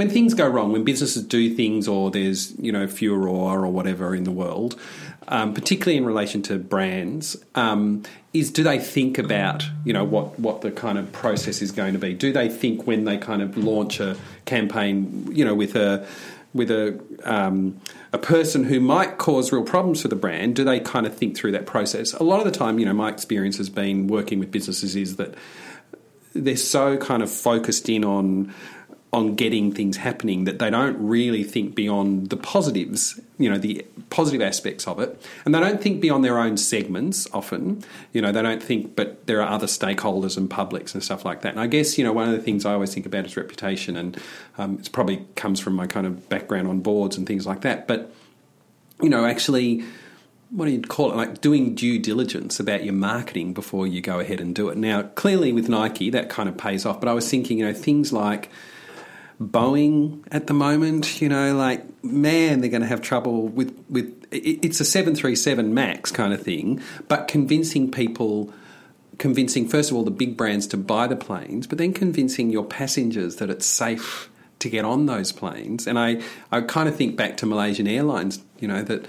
When 0.00 0.08
things 0.08 0.32
go 0.32 0.48
wrong, 0.48 0.72
when 0.72 0.82
businesses 0.82 1.22
do 1.22 1.54
things, 1.54 1.86
or 1.86 2.10
there's 2.10 2.58
you 2.58 2.72
know 2.72 2.86
furor 2.86 3.28
or 3.28 3.70
whatever 3.70 4.14
in 4.14 4.24
the 4.24 4.30
world, 4.30 4.80
um, 5.28 5.52
particularly 5.52 5.98
in 5.98 6.06
relation 6.06 6.40
to 6.44 6.58
brands, 6.58 7.36
um, 7.54 8.04
is 8.32 8.50
do 8.50 8.62
they 8.62 8.78
think 8.78 9.18
about 9.18 9.62
you 9.84 9.92
know 9.92 10.02
what 10.02 10.40
what 10.40 10.62
the 10.62 10.70
kind 10.70 10.96
of 10.96 11.12
process 11.12 11.60
is 11.60 11.70
going 11.70 11.92
to 11.92 11.98
be? 11.98 12.14
Do 12.14 12.32
they 12.32 12.48
think 12.48 12.86
when 12.86 13.04
they 13.04 13.18
kind 13.18 13.42
of 13.42 13.58
launch 13.58 14.00
a 14.00 14.16
campaign, 14.46 15.28
you 15.32 15.44
know, 15.44 15.54
with 15.54 15.76
a 15.76 16.06
with 16.54 16.70
a 16.70 16.98
um, 17.24 17.78
a 18.14 18.18
person 18.18 18.64
who 18.64 18.80
might 18.80 19.18
cause 19.18 19.52
real 19.52 19.64
problems 19.64 20.00
for 20.00 20.08
the 20.08 20.16
brand, 20.16 20.56
do 20.56 20.64
they 20.64 20.80
kind 20.80 21.06
of 21.06 21.14
think 21.14 21.36
through 21.36 21.52
that 21.52 21.66
process? 21.66 22.14
A 22.14 22.22
lot 22.22 22.38
of 22.38 22.50
the 22.50 22.58
time, 22.58 22.78
you 22.78 22.86
know, 22.86 22.94
my 22.94 23.10
experience 23.10 23.58
has 23.58 23.68
been 23.68 24.06
working 24.06 24.38
with 24.38 24.50
businesses 24.50 24.96
is 24.96 25.16
that 25.16 25.34
they're 26.34 26.56
so 26.56 26.96
kind 26.96 27.22
of 27.22 27.30
focused 27.30 27.90
in 27.90 28.02
on 28.02 28.54
on 29.12 29.34
getting 29.34 29.72
things 29.72 29.96
happening 29.96 30.44
that 30.44 30.60
they 30.60 30.70
don't 30.70 30.96
really 31.00 31.42
think 31.42 31.74
beyond 31.74 32.30
the 32.30 32.36
positives, 32.36 33.18
you 33.38 33.50
know, 33.50 33.58
the 33.58 33.84
positive 34.08 34.40
aspects 34.40 34.86
of 34.86 35.00
it. 35.00 35.20
And 35.44 35.52
they 35.52 35.58
don't 35.58 35.82
think 35.82 36.00
beyond 36.00 36.24
their 36.24 36.38
own 36.38 36.56
segments 36.56 37.26
often. 37.32 37.82
You 38.12 38.22
know, 38.22 38.30
they 38.30 38.40
don't 38.40 38.62
think, 38.62 38.94
but 38.94 39.26
there 39.26 39.42
are 39.42 39.48
other 39.48 39.66
stakeholders 39.66 40.36
and 40.36 40.48
publics 40.48 40.94
and 40.94 41.02
stuff 41.02 41.24
like 41.24 41.40
that. 41.42 41.50
And 41.52 41.60
I 41.60 41.66
guess, 41.66 41.98
you 41.98 42.04
know, 42.04 42.12
one 42.12 42.28
of 42.28 42.36
the 42.36 42.42
things 42.42 42.64
I 42.64 42.72
always 42.72 42.94
think 42.94 43.04
about 43.04 43.26
is 43.26 43.36
reputation. 43.36 43.96
And 43.96 44.16
um, 44.58 44.78
it 44.78 44.92
probably 44.92 45.26
comes 45.34 45.58
from 45.58 45.74
my 45.74 45.88
kind 45.88 46.06
of 46.06 46.28
background 46.28 46.68
on 46.68 46.78
boards 46.78 47.16
and 47.16 47.26
things 47.26 47.48
like 47.48 47.62
that. 47.62 47.88
But, 47.88 48.12
you 49.02 49.08
know, 49.08 49.24
actually, 49.24 49.82
what 50.50 50.66
do 50.66 50.70
you 50.70 50.82
call 50.82 51.10
it? 51.10 51.16
Like 51.16 51.40
doing 51.40 51.74
due 51.74 51.98
diligence 51.98 52.60
about 52.60 52.84
your 52.84 52.94
marketing 52.94 53.54
before 53.54 53.88
you 53.88 54.00
go 54.00 54.20
ahead 54.20 54.40
and 54.40 54.54
do 54.54 54.68
it. 54.68 54.76
Now, 54.76 55.02
clearly 55.02 55.52
with 55.52 55.68
Nike, 55.68 56.10
that 56.10 56.28
kind 56.28 56.48
of 56.48 56.56
pays 56.56 56.86
off. 56.86 57.00
But 57.00 57.08
I 57.08 57.12
was 57.12 57.28
thinking, 57.28 57.58
you 57.58 57.64
know, 57.64 57.74
things 57.74 58.12
like 58.12 58.50
Boeing 59.40 60.24
at 60.30 60.46
the 60.46 60.54
moment, 60.54 61.22
you 61.22 61.28
know, 61.28 61.56
like 61.56 61.82
man, 62.04 62.60
they're 62.60 62.70
going 62.70 62.82
to 62.82 62.88
have 62.88 63.00
trouble 63.00 63.48
with 63.48 63.74
with 63.88 64.26
it's 64.30 64.80
a 64.80 64.84
seven 64.84 65.14
three 65.14 65.34
seven 65.34 65.72
Max 65.74 66.12
kind 66.12 66.32
of 66.32 66.42
thing, 66.42 66.80
but 67.08 67.28
convincing 67.28 67.90
people. 67.90 68.52
Convincing, 69.18 69.68
first 69.68 69.90
of 69.90 69.98
all, 69.98 70.02
the 70.02 70.10
big 70.10 70.34
brands 70.34 70.66
to 70.68 70.78
buy 70.78 71.06
the 71.06 71.14
planes, 71.14 71.66
but 71.66 71.76
then 71.76 71.92
convincing 71.92 72.48
your 72.48 72.64
passengers 72.64 73.36
that 73.36 73.50
it's 73.50 73.66
safe 73.66 74.30
to 74.60 74.70
get 74.70 74.86
on 74.86 75.04
those 75.04 75.30
planes. 75.30 75.86
And 75.86 75.98
I, 75.98 76.22
I 76.50 76.62
kind 76.62 76.88
of 76.88 76.96
think 76.96 77.16
back 77.16 77.36
to 77.36 77.44
Malaysian 77.44 77.86
Airlines, 77.86 78.42
you 78.60 78.66
know, 78.66 78.80
that 78.82 79.04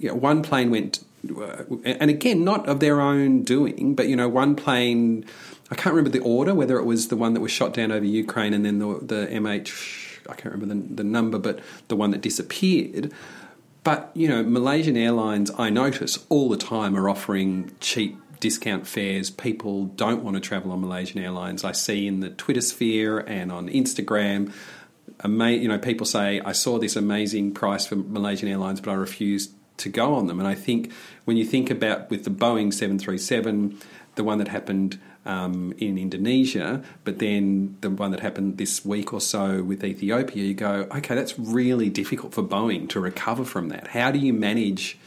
you 0.00 0.08
know, 0.08 0.16
one 0.16 0.42
plane 0.42 0.72
went, 0.72 0.98
uh, 1.30 1.62
and 1.84 2.10
again, 2.10 2.42
not 2.42 2.68
of 2.68 2.80
their 2.80 3.00
own 3.00 3.44
doing, 3.44 3.94
but, 3.94 4.08
you 4.08 4.16
know, 4.16 4.28
one 4.28 4.56
plane, 4.56 5.24
I 5.70 5.74
can't 5.74 5.94
remember 5.94 6.10
the 6.10 6.24
order, 6.24 6.54
whether 6.54 6.78
it 6.78 6.84
was 6.84 7.08
the 7.08 7.16
one 7.16 7.34
that 7.34 7.40
was 7.40 7.50
shot 7.50 7.72
down 7.74 7.90
over 7.90 8.04
Ukraine 8.04 8.54
and 8.54 8.64
then 8.64 8.78
the, 8.78 8.98
the 9.02 9.26
MH, 9.26 10.28
I 10.28 10.34
can't 10.34 10.54
remember 10.54 10.74
the, 10.74 10.94
the 10.96 11.04
number, 11.04 11.38
but 11.38 11.60
the 11.88 11.96
one 11.96 12.12
that 12.12 12.20
disappeared. 12.20 13.12
But, 13.82 14.10
you 14.14 14.28
know, 14.28 14.42
Malaysian 14.42 14.96
Airlines, 14.96 15.50
I 15.58 15.70
notice 15.70 16.24
all 16.28 16.48
the 16.48 16.56
time, 16.56 16.96
are 16.96 17.08
offering 17.08 17.72
cheap 17.80 18.16
discount 18.40 18.86
fares. 18.86 19.30
People 19.30 19.86
don't 19.86 20.22
want 20.22 20.34
to 20.34 20.40
travel 20.40 20.72
on 20.72 20.80
Malaysian 20.80 21.20
Airlines. 21.22 21.64
I 21.64 21.72
see 21.72 22.06
in 22.06 22.20
the 22.20 22.30
Twitter 22.30 22.60
sphere 22.60 23.18
and 23.18 23.50
on 23.50 23.68
Instagram, 23.68 24.52
ama- 25.24 25.50
you 25.50 25.68
know, 25.68 25.78
people 25.78 26.06
say, 26.06 26.40
I 26.40 26.52
saw 26.52 26.78
this 26.78 26.96
amazing 26.96 27.54
price 27.54 27.86
for 27.86 27.96
Malaysian 27.96 28.48
Airlines, 28.48 28.80
but 28.80 28.90
I 28.90 28.94
refused 28.94 29.52
to 29.78 29.88
go 29.88 30.14
on 30.14 30.26
them. 30.26 30.38
And 30.38 30.48
I 30.48 30.54
think 30.54 30.92
when 31.24 31.36
you 31.36 31.44
think 31.44 31.70
about 31.70 32.10
with 32.10 32.24
the 32.24 32.30
Boeing 32.30 32.72
737, 32.72 33.78
the 34.14 34.24
one 34.24 34.38
that 34.38 34.48
happened 34.48 34.98
um, 35.26 35.74
in 35.78 35.98
Indonesia, 35.98 36.82
but 37.04 37.18
then 37.18 37.76
the 37.80 37.90
one 37.90 38.12
that 38.12 38.20
happened 38.20 38.58
this 38.58 38.84
week 38.84 39.12
or 39.12 39.20
so 39.20 39.62
with 39.62 39.84
Ethiopia, 39.84 40.44
you 40.44 40.54
go, 40.54 40.86
okay, 40.94 41.14
that's 41.14 41.38
really 41.38 41.90
difficult 41.90 42.32
for 42.32 42.42
Boeing 42.42 42.88
to 42.90 43.00
recover 43.00 43.44
from 43.44 43.68
that. 43.68 43.88
How 43.88 44.10
do 44.10 44.18
you 44.18 44.32
manage 44.32 44.98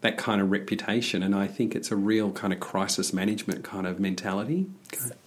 that 0.00 0.16
kind 0.16 0.40
of 0.40 0.50
reputation? 0.50 1.22
And 1.22 1.34
I 1.34 1.46
think 1.46 1.74
it's 1.74 1.90
a 1.90 1.96
real 1.96 2.32
kind 2.32 2.52
of 2.52 2.60
crisis 2.60 3.12
management 3.12 3.62
kind 3.62 3.86
of 3.86 4.00
mentality. 4.00 4.66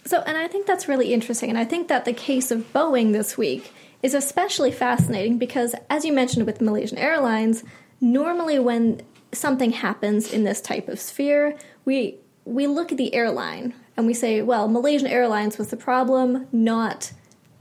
So, 0.04 0.20
and 0.26 0.36
I 0.36 0.48
think 0.48 0.66
that's 0.66 0.88
really 0.88 1.14
interesting. 1.14 1.48
And 1.48 1.58
I 1.58 1.64
think 1.64 1.88
that 1.88 2.04
the 2.04 2.12
case 2.12 2.50
of 2.50 2.72
Boeing 2.72 3.12
this 3.12 3.38
week 3.38 3.72
is 4.02 4.14
especially 4.14 4.72
fascinating 4.72 5.38
because, 5.38 5.74
as 5.88 6.04
you 6.04 6.12
mentioned 6.12 6.44
with 6.44 6.60
Malaysian 6.60 6.98
Airlines, 6.98 7.64
normally 8.00 8.58
when 8.58 9.00
something 9.32 9.70
happens 9.70 10.32
in 10.32 10.44
this 10.44 10.60
type 10.60 10.88
of 10.88 10.98
sphere, 10.98 11.56
we 11.84 12.16
we 12.44 12.66
look 12.66 12.92
at 12.92 12.98
the 12.98 13.14
airline 13.14 13.72
and 13.96 14.06
we 14.06 14.14
say, 14.14 14.42
well, 14.42 14.68
Malaysian 14.68 15.06
Airlines 15.06 15.58
was 15.58 15.68
the 15.68 15.76
problem, 15.76 16.46
not 16.52 17.12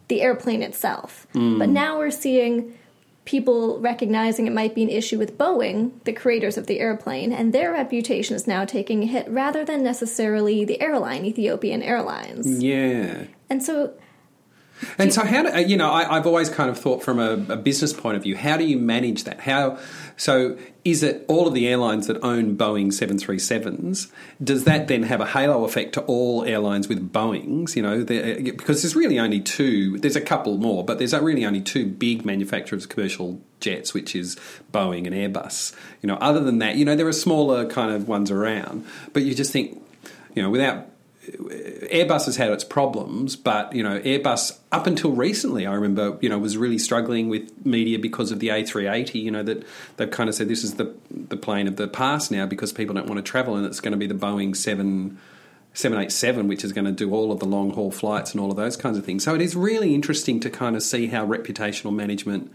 the 0.08 0.22
airplane 0.22 0.64
itself. 0.64 1.28
Hmm. 1.34 1.60
But 1.60 1.70
now 1.70 1.98
we're 1.98 2.12
seeing 2.12 2.78
people 3.26 3.80
recognizing 3.80 4.48
it 4.48 4.54
might 4.54 4.76
be 4.76 4.84
an 4.84 4.90
issue 4.90 5.18
with 5.18 5.38
Boeing, 5.38 5.92
the 6.04 6.12
creators 6.12 6.58
of 6.58 6.68
the 6.68 6.80
airplane, 6.80 7.32
and 7.32 7.54
their 7.54 7.72
reputation 7.72 8.36
is 8.36 8.48
now 8.48 8.66
taking 8.66 9.04
a 9.04 9.06
hit 9.06 9.30
rather 9.30 9.64
than 9.64 9.84
necessarily 9.84 10.66
the 10.66 10.82
airline, 10.82 11.24
Ethiopian 11.24 11.82
Airlines. 11.82 12.62
Yeah. 12.62 13.26
And 13.50 13.64
so, 13.64 13.94
And 14.98 15.14
so, 15.14 15.26
how 15.26 15.44
do 15.44 15.50
uh, 15.50 15.58
you 15.58 15.78
know? 15.78 15.90
I, 15.90 16.18
I've 16.18 16.28
always 16.28 16.50
kind 16.50 16.70
of 16.70 16.78
thought 16.78 17.04
from 17.04 17.20
a, 17.20 17.54
a 17.54 17.58
business 17.58 17.94
point 17.94 18.18
of 18.18 18.24
view. 18.24 18.36
How 18.36 18.58
do 18.58 18.64
you 18.64 18.78
manage 18.78 19.24
that? 19.26 19.40
How 19.42 19.80
so? 20.18 20.58
Is 20.84 21.02
it 21.02 21.24
all 21.30 21.48
of 21.48 21.54
the 21.54 21.68
airlines 21.68 22.08
that 22.08 22.22
own 22.24 22.58
Boeing 22.58 22.92
seven 22.92 23.18
three 23.18 23.40
sevens? 23.40 24.12
Does 24.44 24.66
that 24.66 24.88
then 24.88 25.04
have 25.04 25.22
a 25.22 25.26
halo 25.26 25.64
effect 25.64 25.94
to 25.94 26.02
all 26.02 26.44
airlines 26.44 26.90
with 26.90 27.12
Boeings? 27.12 27.76
You 27.76 27.84
know, 27.84 28.02
uh, 28.02 28.42
because 28.42 28.82
there's 28.82 28.96
really 28.96 29.20
only 29.20 29.40
two. 29.40 29.98
There's 30.00 30.18
a 30.18 30.22
couple 30.22 30.58
more, 30.58 30.84
but 30.84 30.98
there's 30.98 31.14
really 31.14 31.46
only 31.46 31.62
two 31.62 31.86
big 31.86 32.26
manufacturers 32.26 32.84
of 32.84 32.90
commercial 32.90 33.42
jets, 33.60 33.94
which 33.94 34.16
is 34.16 34.36
Boeing 34.74 35.08
and 35.08 35.16
Airbus. 35.16 35.74
You 36.02 36.08
know, 36.08 36.16
other 36.16 36.42
than 36.42 36.60
that, 36.60 36.76
you 36.76 36.86
know, 36.86 36.96
there 36.96 37.08
are 37.08 37.14
smaller 37.14 37.66
kind 37.66 37.92
of 37.92 38.08
ones 38.08 38.30
around, 38.30 38.86
but 39.14 39.24
you 39.24 39.34
just 39.34 39.52
think, 39.52 39.82
you 40.36 40.44
know, 40.44 40.50
without 40.50 40.88
Airbus 41.32 42.26
has 42.26 42.36
had 42.36 42.52
its 42.52 42.64
problems, 42.64 43.36
but 43.36 43.74
you 43.74 43.82
know, 43.82 44.00
Airbus 44.00 44.58
up 44.72 44.88
until 44.88 45.12
recently, 45.12 45.66
I 45.66 45.74
remember, 45.74 46.18
you 46.22 46.28
know, 46.28 46.38
was 46.38 46.58
really 46.58 46.78
struggling 46.78 47.30
with 47.30 47.66
media 47.66 47.98
because 47.98 48.32
of 48.32 48.40
the 48.40 48.50
A380. 48.50 49.16
You 49.16 49.32
know 49.32 49.44
that 49.44 49.66
they've 49.98 50.12
kind 50.12 50.28
of 50.28 50.36
said 50.36 50.50
this 50.50 50.64
is 50.64 50.76
the 50.76 50.94
the 51.10 51.38
plane 51.38 51.68
of 51.68 51.78
the 51.78 51.88
past 51.88 52.32
now 52.32 52.46
because 52.46 52.74
people 52.74 52.96
don't 52.96 53.08
want 53.08 53.24
to 53.24 53.30
travel, 53.30 53.56
and 53.56 53.66
it's 53.66 53.80
going 53.80 53.94
to 53.94 53.98
be 53.98 54.08
the 54.08 54.16
Boeing 54.16 54.56
seven. 54.56 55.18
787, 55.76 56.48
which 56.48 56.64
is 56.64 56.72
going 56.72 56.86
to 56.86 56.92
do 56.92 57.16
all 57.16 57.32
of 57.32 57.40
the 57.40 57.48
long 57.48 57.72
haul 57.72 57.90
flights 57.90 58.32
and 58.32 58.40
all 58.40 58.52
of 58.52 58.56
those 58.56 58.78
kinds 58.78 58.96
of 58.96 59.04
things. 59.04 59.24
So 59.24 59.34
it 59.34 59.42
is 59.42 59.56
really 59.56 59.96
interesting 59.96 60.40
to 60.42 60.52
kind 60.52 60.76
of 60.76 60.84
see 60.84 61.08
how 61.08 61.26
reputational 61.26 61.92
management 61.92 62.54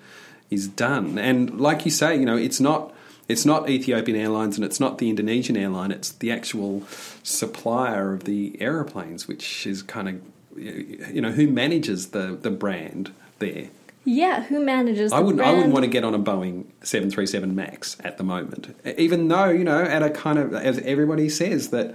is 0.50 0.68
done. 0.68 1.18
And 1.18 1.61
like 1.61 1.85
you 1.85 1.90
say, 1.90 2.16
you 2.16 2.24
know, 2.24 2.37
it's 2.37 2.61
not 2.61 2.94
it's 3.29 3.45
not 3.45 3.69
Ethiopian 3.69 4.17
Airlines 4.19 4.57
and 4.57 4.64
it's 4.64 4.81
not 4.81 4.99
the 4.99 5.11
Indonesian 5.11 5.57
airline. 5.57 5.91
It's 5.93 6.11
the 6.11 6.33
actual 6.33 6.83
supplier 7.23 8.14
of 8.14 8.25
the 8.25 8.57
aeroplanes, 8.61 9.29
which 9.29 9.67
is 9.67 9.83
kind 9.83 10.09
of 10.09 10.21
you 10.59 11.21
know 11.21 11.31
who 11.31 11.47
manages 11.47 12.09
the 12.09 12.38
the 12.41 12.51
brand 12.51 13.12
there. 13.38 13.69
yeah, 14.05 14.43
who 14.45 14.64
manages? 14.64 15.12
I 15.12 15.21
wouldn't 15.21 15.45
I 15.45 15.53
wouldn't 15.53 15.73
want 15.73 15.85
to 15.85 15.91
get 15.91 16.05
on 16.05 16.14
a 16.14 16.19
Boeing 16.19 16.64
seven 16.83 17.11
three 17.11 17.27
seven 17.27 17.55
Max 17.55 17.97
at 18.03 18.17
the 18.19 18.25
moment, 18.25 18.75
even 18.97 19.29
though 19.29 19.51
you 19.51 19.64
know 19.64 19.83
at 19.83 20.03
a 20.03 20.11
kind 20.11 20.38
of 20.38 20.55
as 20.55 20.79
everybody 20.81 21.29
says 21.29 21.69
that. 21.69 21.95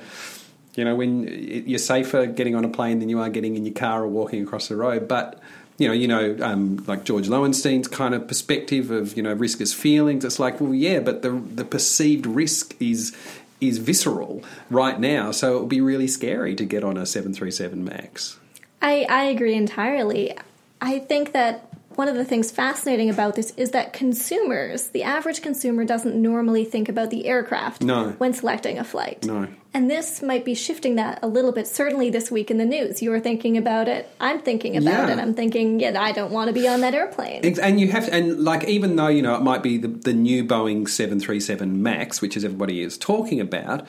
You 0.76 0.84
know, 0.84 0.96
when 0.96 1.28
you're 1.68 1.78
safer 1.78 2.26
getting 2.26 2.56
on 2.56 2.66
a 2.66 2.68
plane 2.68 2.98
than 2.98 3.08
you 3.08 3.20
are 3.20 3.30
getting 3.30 3.56
in 3.56 3.64
your 3.64 3.76
car 3.76 4.06
or 4.06 4.08
walking 4.08 4.42
across 4.42 4.70
the 4.70 4.76
road, 4.76 5.08
but 5.08 5.40
you 5.84 5.90
know, 5.90 5.94
you 5.94 6.08
know, 6.08 6.46
um, 6.46 6.84
like 6.88 7.04
George 7.04 7.28
Loewenstein's 7.28 7.88
kind 7.88 8.16
of 8.16 8.28
perspective 8.28 8.90
of 8.90 9.18
you 9.18 9.24
know 9.24 9.34
risk 9.34 9.60
as 9.60 9.74
feelings. 9.74 10.24
It's 10.24 10.40
like, 10.40 10.62
well, 10.62 10.74
yeah, 10.74 11.00
but 11.00 11.22
the 11.22 11.32
the 11.32 11.66
perceived 11.66 12.26
risk 12.26 12.76
is 12.80 13.16
is 13.60 13.78
visceral 13.80 14.44
right 14.70 15.00
now, 15.00 15.32
so 15.32 15.58
it 15.58 15.60
would 15.62 15.70
be 15.70 15.82
really 15.82 16.08
scary 16.08 16.56
to 16.56 16.66
get 16.66 16.84
on 16.84 16.98
a 16.98 17.06
seven 17.06 17.34
three 17.34 17.52
seven 17.52 17.84
max. 17.84 18.40
I, 18.82 19.06
I 19.10 19.24
agree 19.26 19.56
entirely. 19.56 20.38
I 20.82 21.00
think 21.00 21.32
that 21.34 21.73
one 21.98 22.08
of 22.08 22.16
the 22.16 22.26
things 22.26 22.52
fascinating 22.52 23.10
about 23.10 23.36
this 23.36 23.52
is 23.58 23.72
that 23.72 23.94
consumers, 23.94 24.88
the 24.88 25.04
average 25.04 25.42
consumer, 25.42 25.86
doesn't 25.86 26.16
normally 26.16 26.66
think 26.66 26.90
about 26.90 27.10
the 27.10 27.26
aircraft 27.26 27.82
No. 27.84 28.10
when 28.18 28.34
selecting 28.34 28.78
a 28.80 28.84
flight. 28.84 29.26
No. 29.26 29.48
And 29.74 29.90
this 29.90 30.22
might 30.22 30.46
be 30.46 30.54
shifting 30.54 30.96
that 30.96 31.20
a 31.24 31.28
little 31.28 31.52
bit. 31.52 31.68
Certainly 31.68 32.12
this 32.12 32.30
week 32.30 32.52
in 32.52 32.58
the 32.58 32.66
news, 32.66 33.02
you 33.02 33.10
were 33.10 33.20
thinking 33.20 33.58
about 33.58 33.88
it. 33.88 34.08
I'm 34.20 34.40
thinking 34.40 34.78
about 34.78 35.08
Yeah. 35.10 35.14
it. 35.14 35.20
I'm 35.20 35.34
thinking, 35.34 35.80
yeah, 35.80 36.00
I 36.00 36.12
don't 36.12 36.32
want 36.32 36.48
to 36.50 36.54
be 36.54 36.68
on 36.68 36.82
that 36.82 36.94
airplane. 36.94 37.42
And 37.60 37.80
you 37.80 37.88
have, 37.90 38.06
to, 38.06 38.14
and 38.14 38.44
like, 38.44 38.66
even 38.66 38.96
though 38.96 39.08
you 39.08 39.22
know 39.22 39.36
it 39.36 39.42
might 39.42 39.64
be 39.64 39.78
the, 39.78 39.88
the 39.88 40.14
new 40.14 40.44
Boeing 40.44 40.88
seven 40.88 41.20
three 41.20 41.40
seven 41.40 41.82
Max, 41.82 42.22
which 42.22 42.38
is 42.38 42.46
everybody 42.46 42.82
is 42.82 42.98
talking 43.00 43.40
about, 43.40 43.88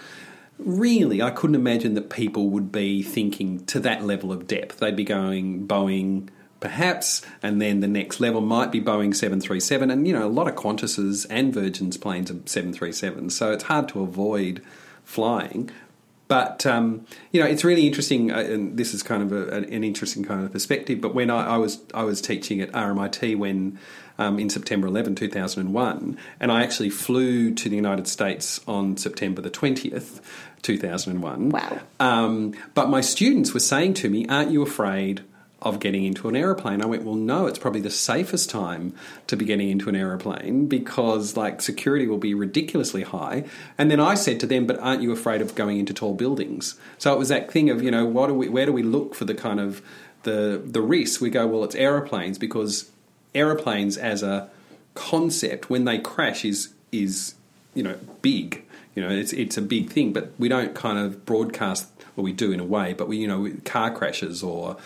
really, 0.58 1.20
I 1.20 1.30
couldn't 1.30 1.56
imagine 1.56 1.94
that 1.94 2.08
people 2.10 2.48
would 2.50 2.72
be 2.72 3.02
thinking 3.02 3.64
to 3.66 3.80
that 3.80 4.04
level 4.04 4.32
of 4.32 4.46
depth. 4.46 4.78
They'd 4.78 4.96
be 4.96 5.04
going 5.04 5.66
Boeing, 5.66 6.28
perhaps, 6.64 7.20
and 7.42 7.60
then 7.60 7.80
the 7.80 7.86
next 7.86 8.20
level 8.20 8.40
might 8.40 8.72
be 8.72 8.80
Boeing 8.80 9.14
seven 9.14 9.38
three 9.38 9.60
seven, 9.60 9.90
and 9.90 10.08
you 10.08 10.14
know, 10.14 10.26
a 10.26 10.32
lot 10.32 10.48
of 10.48 10.54
Qantas's 10.54 11.26
and 11.26 11.52
Virgin's 11.52 11.98
planes 11.98 12.30
are 12.30 12.38
seven 12.46 12.72
three 12.72 12.90
seven, 12.90 13.28
so 13.28 13.52
it's 13.52 13.64
hard 13.64 13.86
to 13.90 14.00
avoid 14.00 14.62
flying. 15.04 15.70
But 16.26 16.64
um, 16.64 17.06
you 17.32 17.40
know, 17.42 17.46
it's 17.46 17.64
really 17.64 17.86
interesting, 17.86 18.32
uh, 18.32 18.38
and 18.38 18.78
this 18.78 18.94
is 18.94 19.02
kind 19.02 19.22
of 19.22 19.30
a, 19.30 19.54
an 19.54 19.64
an 19.64 19.84
interesting 19.84 20.24
kind 20.24 20.42
of 20.42 20.52
perspective. 20.52 21.02
But 21.02 21.14
when 21.14 21.28
I, 21.28 21.54
I 21.54 21.56
was 21.58 21.82
I 21.92 22.04
was 22.04 22.22
teaching 22.22 22.62
at 22.62 22.72
RMIT 22.72 23.36
when 23.36 23.78
um, 24.16 24.38
in 24.38 24.48
September 24.48 24.86
11, 24.86 25.16
2001, 25.16 26.18
and 26.40 26.50
I 26.50 26.62
actually 26.62 26.88
flew 26.88 27.52
to 27.52 27.68
the 27.68 27.76
United 27.76 28.08
States 28.08 28.58
on 28.66 28.96
September 28.96 29.42
the 29.42 29.50
20th, 29.50 30.22
2001. 30.62 31.50
Wow. 31.50 31.78
Um, 32.00 32.54
but 32.72 32.88
my 32.88 33.02
students 33.02 33.52
were 33.52 33.60
saying 33.60 33.92
to 33.94 34.08
me, 34.08 34.26
"Aren't 34.28 34.50
you 34.50 34.62
afraid?" 34.62 35.24
Of 35.64 35.80
getting 35.80 36.04
into 36.04 36.28
an 36.28 36.36
aeroplane, 36.36 36.82
I 36.82 36.86
went. 36.86 37.04
Well, 37.04 37.14
no. 37.14 37.46
It's 37.46 37.58
probably 37.58 37.80
the 37.80 37.90
safest 37.90 38.50
time 38.50 38.94
to 39.28 39.36
be 39.36 39.46
getting 39.46 39.70
into 39.70 39.88
an 39.88 39.96
aeroplane 39.96 40.66
because, 40.66 41.38
like, 41.38 41.62
security 41.62 42.06
will 42.06 42.18
be 42.18 42.34
ridiculously 42.34 43.02
high. 43.02 43.44
And 43.78 43.90
then 43.90 43.98
I 43.98 44.14
said 44.14 44.40
to 44.40 44.46
them, 44.46 44.66
"But 44.66 44.78
aren't 44.80 45.00
you 45.00 45.10
afraid 45.10 45.40
of 45.40 45.54
going 45.54 45.78
into 45.78 45.94
tall 45.94 46.12
buildings?" 46.12 46.74
So 46.98 47.14
it 47.14 47.18
was 47.18 47.30
that 47.30 47.50
thing 47.50 47.70
of, 47.70 47.82
you 47.82 47.90
know, 47.90 48.04
what 48.04 48.26
do 48.26 48.34
we, 48.34 48.48
where 48.50 48.66
do 48.66 48.72
we 48.72 48.82
look 48.82 49.14
for 49.14 49.24
the 49.24 49.34
kind 49.34 49.58
of 49.58 49.80
the 50.24 50.60
the 50.62 50.82
risk? 50.82 51.22
We 51.22 51.30
go, 51.30 51.46
well, 51.46 51.64
it's 51.64 51.74
aeroplanes 51.74 52.36
because 52.36 52.90
aeroplanes 53.34 53.96
as 53.96 54.22
a 54.22 54.50
concept 54.94 55.70
when 55.70 55.84
they 55.84 55.98
crash 55.98 56.44
is 56.44 56.74
is 56.92 57.34
you 57.74 57.82
know 57.82 57.96
big. 58.22 58.64
You 58.94 59.02
know, 59.02 59.10
it's 59.10 59.32
it's 59.32 59.56
a 59.56 59.62
big 59.62 59.90
thing, 59.90 60.12
but 60.12 60.32
we 60.38 60.48
don't 60.48 60.74
kind 60.74 60.98
of 60.98 61.24
broadcast. 61.26 61.88
Well, 62.16 62.24
we 62.24 62.32
do 62.32 62.52
in 62.52 62.60
a 62.60 62.64
way, 62.64 62.92
but 62.92 63.08
we 63.08 63.16
you 63.16 63.26
know 63.26 63.50
car 63.64 63.90
crashes 63.90 64.42
or 64.42 64.76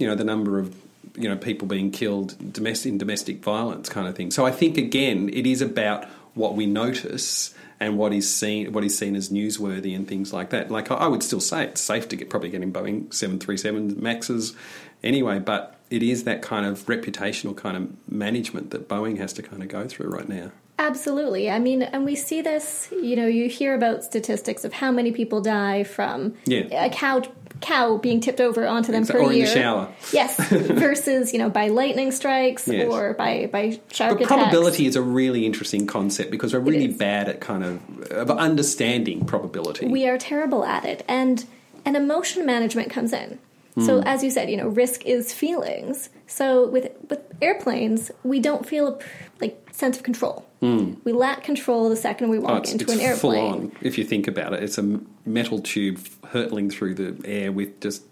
you 0.00 0.06
know 0.08 0.14
the 0.16 0.24
number 0.24 0.58
of 0.58 0.74
you 1.14 1.28
know 1.28 1.36
people 1.36 1.68
being 1.68 1.90
killed 1.90 2.52
domestic 2.52 2.90
in 2.92 2.98
domestic 2.98 3.42
violence 3.44 3.88
kind 3.88 4.08
of 4.08 4.16
thing. 4.16 4.30
So 4.30 4.44
I 4.46 4.50
think 4.50 4.76
again, 4.76 5.28
it 5.32 5.46
is 5.46 5.60
about 5.62 6.06
what 6.34 6.54
we 6.56 6.66
notice 6.66 7.54
and 7.78 7.96
what 7.98 8.12
is 8.12 8.32
seen 8.34 8.72
what 8.72 8.84
is 8.84 8.96
seen 8.98 9.14
as 9.16 9.28
newsworthy 9.28 9.94
and 9.94 10.08
things 10.08 10.32
like 10.32 10.50
that. 10.50 10.70
Like 10.70 10.90
I 10.90 11.06
would 11.06 11.22
still 11.22 11.40
say 11.40 11.64
it's 11.64 11.80
safe 11.80 12.08
to 12.08 12.16
get 12.16 12.30
probably 12.30 12.48
getting 12.50 12.72
Boeing 12.72 13.12
seven 13.12 13.38
three 13.38 13.56
seven 13.56 14.00
Maxes 14.02 14.54
anyway, 15.02 15.38
but 15.38 15.76
it 15.90 16.02
is 16.02 16.24
that 16.24 16.40
kind 16.40 16.64
of 16.66 16.86
reputational 16.86 17.56
kind 17.56 17.76
of 17.76 17.88
management 18.10 18.70
that 18.70 18.88
Boeing 18.88 19.18
has 19.18 19.32
to 19.34 19.42
kind 19.42 19.62
of 19.62 19.68
go 19.68 19.86
through 19.88 20.08
right 20.08 20.28
now. 20.28 20.52
Absolutely. 20.78 21.50
I 21.50 21.58
mean, 21.58 21.82
and 21.82 22.06
we 22.06 22.14
see 22.16 22.40
this, 22.40 22.88
you 22.90 23.14
know, 23.14 23.26
you 23.26 23.48
hear 23.50 23.74
about 23.74 24.02
statistics 24.02 24.64
of 24.64 24.72
how 24.72 24.90
many 24.90 25.12
people 25.12 25.42
die 25.42 25.82
from 25.84 26.34
Yeah. 26.46 26.84
a 26.86 26.88
cow 26.88 27.20
cow 27.60 27.96
being 27.98 28.20
tipped 28.20 28.40
over 28.40 28.66
onto 28.66 28.90
them 28.92 29.04
Exa- 29.04 29.12
per 29.12 29.18
or 29.18 29.22
in 29.24 29.28
the 29.30 29.36
year. 29.38 29.46
shower. 29.46 29.88
Yes, 30.12 30.36
versus, 30.50 31.32
you 31.32 31.38
know, 31.38 31.50
by 31.50 31.68
lightning 31.68 32.10
strikes 32.12 32.66
Yes. 32.66 32.90
or 32.90 33.14
by 33.14 33.48
by 33.52 33.78
shark 33.92 34.12
But 34.18 34.22
attacks. 34.22 34.28
probability 34.28 34.86
is 34.86 34.96
a 34.96 35.02
really 35.02 35.44
interesting 35.46 35.86
concept 35.86 36.30
because 36.30 36.52
we're 36.54 36.60
really 36.60 36.88
bad 36.88 37.28
at 37.28 37.40
kind 37.40 37.64
of, 37.64 38.10
of 38.12 38.30
understanding 38.30 39.24
probability. 39.26 39.86
we 39.88 40.08
are 40.08 40.18
terrible 40.18 40.64
at 40.64 40.84
it 40.84 41.04
and 41.08 41.44
and 41.84 41.96
emotion 41.96 42.44
management 42.44 42.90
comes 42.90 43.12
in. 43.12 43.38
So 43.78 44.00
as 44.02 44.22
you 44.22 44.30
said 44.30 44.50
you 44.50 44.56
know 44.56 44.68
risk 44.68 45.06
is 45.06 45.32
feelings 45.32 46.10
so 46.26 46.68
with 46.68 46.90
with 47.08 47.20
airplanes 47.40 48.10
we 48.24 48.40
don't 48.40 48.66
feel 48.66 48.88
a 48.88 48.98
like 49.40 49.66
sense 49.72 49.96
of 49.96 50.02
control 50.02 50.44
hmm. 50.60 50.94
we 51.04 51.12
lack 51.12 51.42
control 51.44 51.88
the 51.88 51.96
second 51.96 52.28
we. 52.28 52.38
Oh, 52.38 52.42
walk 52.42 52.62
it's, 52.64 52.72
into 52.72 52.90
an 52.90 53.00
airplane 53.00 53.50
full 53.50 53.62
on. 53.62 53.72
If 53.80 53.98
you 53.98 54.04
think 54.04 54.28
about 54.28 54.52
it, 54.52 54.62
it's 54.62 54.78
a 54.78 55.00
metal 55.24 55.60
tube 55.60 56.00
hurtling 56.28 56.70
through 56.70 56.94
the 56.94 57.28
air 57.28 57.52
with 57.52 57.80
just 57.80 58.02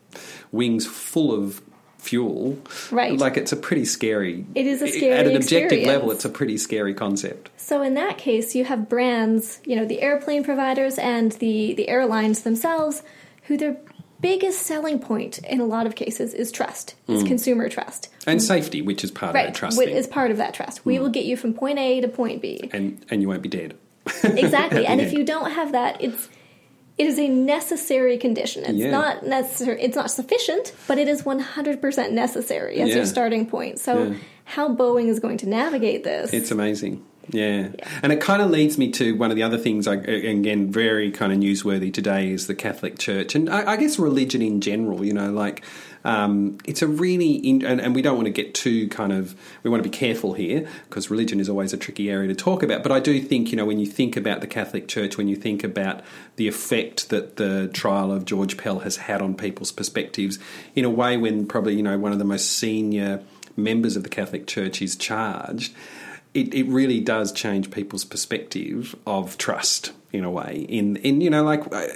wings 0.52 0.86
full 0.86 1.32
of 1.32 1.60
fuel. 1.98 2.58
Right. 2.90 3.18
Like 3.18 3.36
it's 3.36 3.52
a 3.52 3.56
pretty 3.56 3.84
scary. 3.84 4.46
It 4.54 4.66
is 4.66 4.82
a 4.82 4.88
scary. 4.88 5.12
At 5.12 5.26
an 5.26 5.36
objective 5.36 5.64
experience. 5.64 5.86
level, 5.88 6.10
it's 6.10 6.24
a 6.24 6.30
pretty 6.30 6.56
scary 6.58 6.94
concept. 6.94 7.50
So 7.56 7.82
in 7.82 7.94
that 7.94 8.18
case, 8.18 8.54
you 8.54 8.64
have 8.64 8.88
brands, 8.88 9.60
you 9.64 9.76
know, 9.76 9.84
the 9.84 10.00
airplane 10.00 10.44
providers 10.44 10.98
and 10.98 11.32
the 11.32 11.74
the 11.74 11.88
airlines 11.88 12.42
themselves, 12.42 13.02
who 13.44 13.56
their 13.56 13.76
biggest 14.20 14.62
selling 14.62 14.98
point 14.98 15.38
in 15.38 15.60
a 15.60 15.64
lot 15.64 15.86
of 15.86 15.94
cases 15.94 16.34
is 16.34 16.50
trust, 16.50 16.94
is 17.06 17.22
hmm. 17.22 17.28
consumer 17.28 17.68
trust. 17.68 18.08
And 18.26 18.42
safety, 18.42 18.82
which 18.82 19.04
is 19.04 19.10
part 19.10 19.30
of 19.30 19.34
that 19.34 19.54
trust 19.54 19.78
thing. 19.78 19.88
is 19.88 20.06
part 20.06 20.30
of 20.30 20.36
that 20.38 20.54
trust. 20.54 20.84
We 20.84 20.96
hmm. 20.96 21.02
will 21.02 21.10
get 21.10 21.24
you 21.24 21.36
from 21.36 21.54
point 21.54 21.78
A 21.78 22.00
to 22.00 22.08
point 22.08 22.42
B. 22.42 22.68
and 22.72 23.04
and 23.10 23.22
you 23.22 23.28
won't 23.28 23.42
be 23.42 23.48
dead. 23.48 23.76
Exactly. 24.24 24.86
and 24.86 25.00
if 25.00 25.12
you 25.12 25.24
don't 25.24 25.50
have 25.50 25.72
that, 25.72 26.02
it's 26.02 26.28
it 26.96 27.06
is 27.06 27.18
a 27.18 27.28
necessary 27.28 28.18
condition. 28.18 28.64
It's 28.64 28.78
Yeah. 28.78 28.90
not 28.90 29.24
necessary. 29.24 29.80
It's 29.80 29.94
not 29.94 30.10
sufficient, 30.10 30.72
but 30.88 30.98
it 30.98 31.08
is 31.08 31.24
one 31.24 31.38
hundred 31.38 31.80
percent 31.80 32.12
necessary 32.12 32.80
as 32.80 32.88
Yeah. 32.88 32.96
your 32.96 33.06
starting 33.06 33.46
point. 33.46 33.78
So, 33.78 34.02
Yeah. 34.04 34.14
how 34.44 34.74
Boeing 34.74 35.08
is 35.08 35.20
going 35.20 35.38
to 35.38 35.48
navigate 35.48 36.02
this? 36.04 36.32
It's 36.32 36.50
amazing. 36.50 37.04
Yeah. 37.30 37.68
And 38.02 38.12
it 38.12 38.20
kind 38.20 38.40
of 38.40 38.50
leads 38.50 38.78
me 38.78 38.90
to 38.92 39.14
one 39.16 39.30
of 39.30 39.36
the 39.36 39.42
other 39.42 39.58
things, 39.58 39.86
I, 39.86 39.96
again, 39.96 40.70
very 40.72 41.10
kind 41.10 41.32
of 41.32 41.38
newsworthy 41.38 41.92
today 41.92 42.30
is 42.30 42.46
the 42.46 42.54
Catholic 42.54 42.98
Church. 42.98 43.34
And 43.34 43.50
I, 43.50 43.72
I 43.72 43.76
guess 43.76 43.98
religion 43.98 44.40
in 44.40 44.60
general, 44.60 45.04
you 45.04 45.12
know, 45.12 45.30
like 45.30 45.62
um, 46.04 46.56
it's 46.64 46.80
a 46.80 46.86
really, 46.86 47.32
in, 47.34 47.64
and, 47.64 47.80
and 47.82 47.94
we 47.94 48.00
don't 48.00 48.16
want 48.16 48.26
to 48.26 48.32
get 48.32 48.54
too 48.54 48.88
kind 48.88 49.12
of, 49.12 49.34
we 49.62 49.68
want 49.68 49.82
to 49.82 49.88
be 49.88 49.94
careful 49.94 50.32
here 50.32 50.66
because 50.88 51.10
religion 51.10 51.38
is 51.38 51.50
always 51.50 51.74
a 51.74 51.76
tricky 51.76 52.10
area 52.10 52.28
to 52.28 52.34
talk 52.34 52.62
about. 52.62 52.82
But 52.82 52.92
I 52.92 53.00
do 53.00 53.20
think, 53.20 53.50
you 53.50 53.56
know, 53.56 53.66
when 53.66 53.78
you 53.78 53.86
think 53.86 54.16
about 54.16 54.40
the 54.40 54.46
Catholic 54.46 54.88
Church, 54.88 55.18
when 55.18 55.28
you 55.28 55.36
think 55.36 55.62
about 55.62 56.02
the 56.36 56.48
effect 56.48 57.10
that 57.10 57.36
the 57.36 57.68
trial 57.74 58.10
of 58.10 58.24
George 58.24 58.56
Pell 58.56 58.78
has 58.80 58.96
had 58.96 59.20
on 59.20 59.34
people's 59.34 59.72
perspectives, 59.72 60.38
in 60.74 60.86
a 60.86 60.90
way 60.90 61.18
when 61.18 61.46
probably, 61.46 61.74
you 61.74 61.82
know, 61.82 61.98
one 61.98 62.12
of 62.12 62.18
the 62.18 62.24
most 62.24 62.52
senior 62.52 63.22
members 63.54 63.96
of 63.96 64.02
the 64.02 64.08
Catholic 64.08 64.46
Church 64.46 64.80
is 64.80 64.96
charged, 64.96 65.74
it, 66.40 66.54
it 66.54 66.64
really 66.64 67.00
does 67.00 67.32
change 67.32 67.70
people's 67.70 68.04
perspective 68.04 68.94
of 69.06 69.38
trust 69.38 69.92
in 70.12 70.24
a 70.24 70.30
way. 70.30 70.66
In 70.68 70.96
in 70.96 71.20
you 71.20 71.30
know 71.30 71.42
like, 71.42 71.72
uh, 71.72 71.86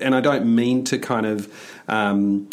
and 0.00 0.14
I 0.14 0.20
don't 0.20 0.54
mean 0.54 0.84
to 0.84 0.98
kind 0.98 1.26
of. 1.26 1.52
Um, 1.88 2.48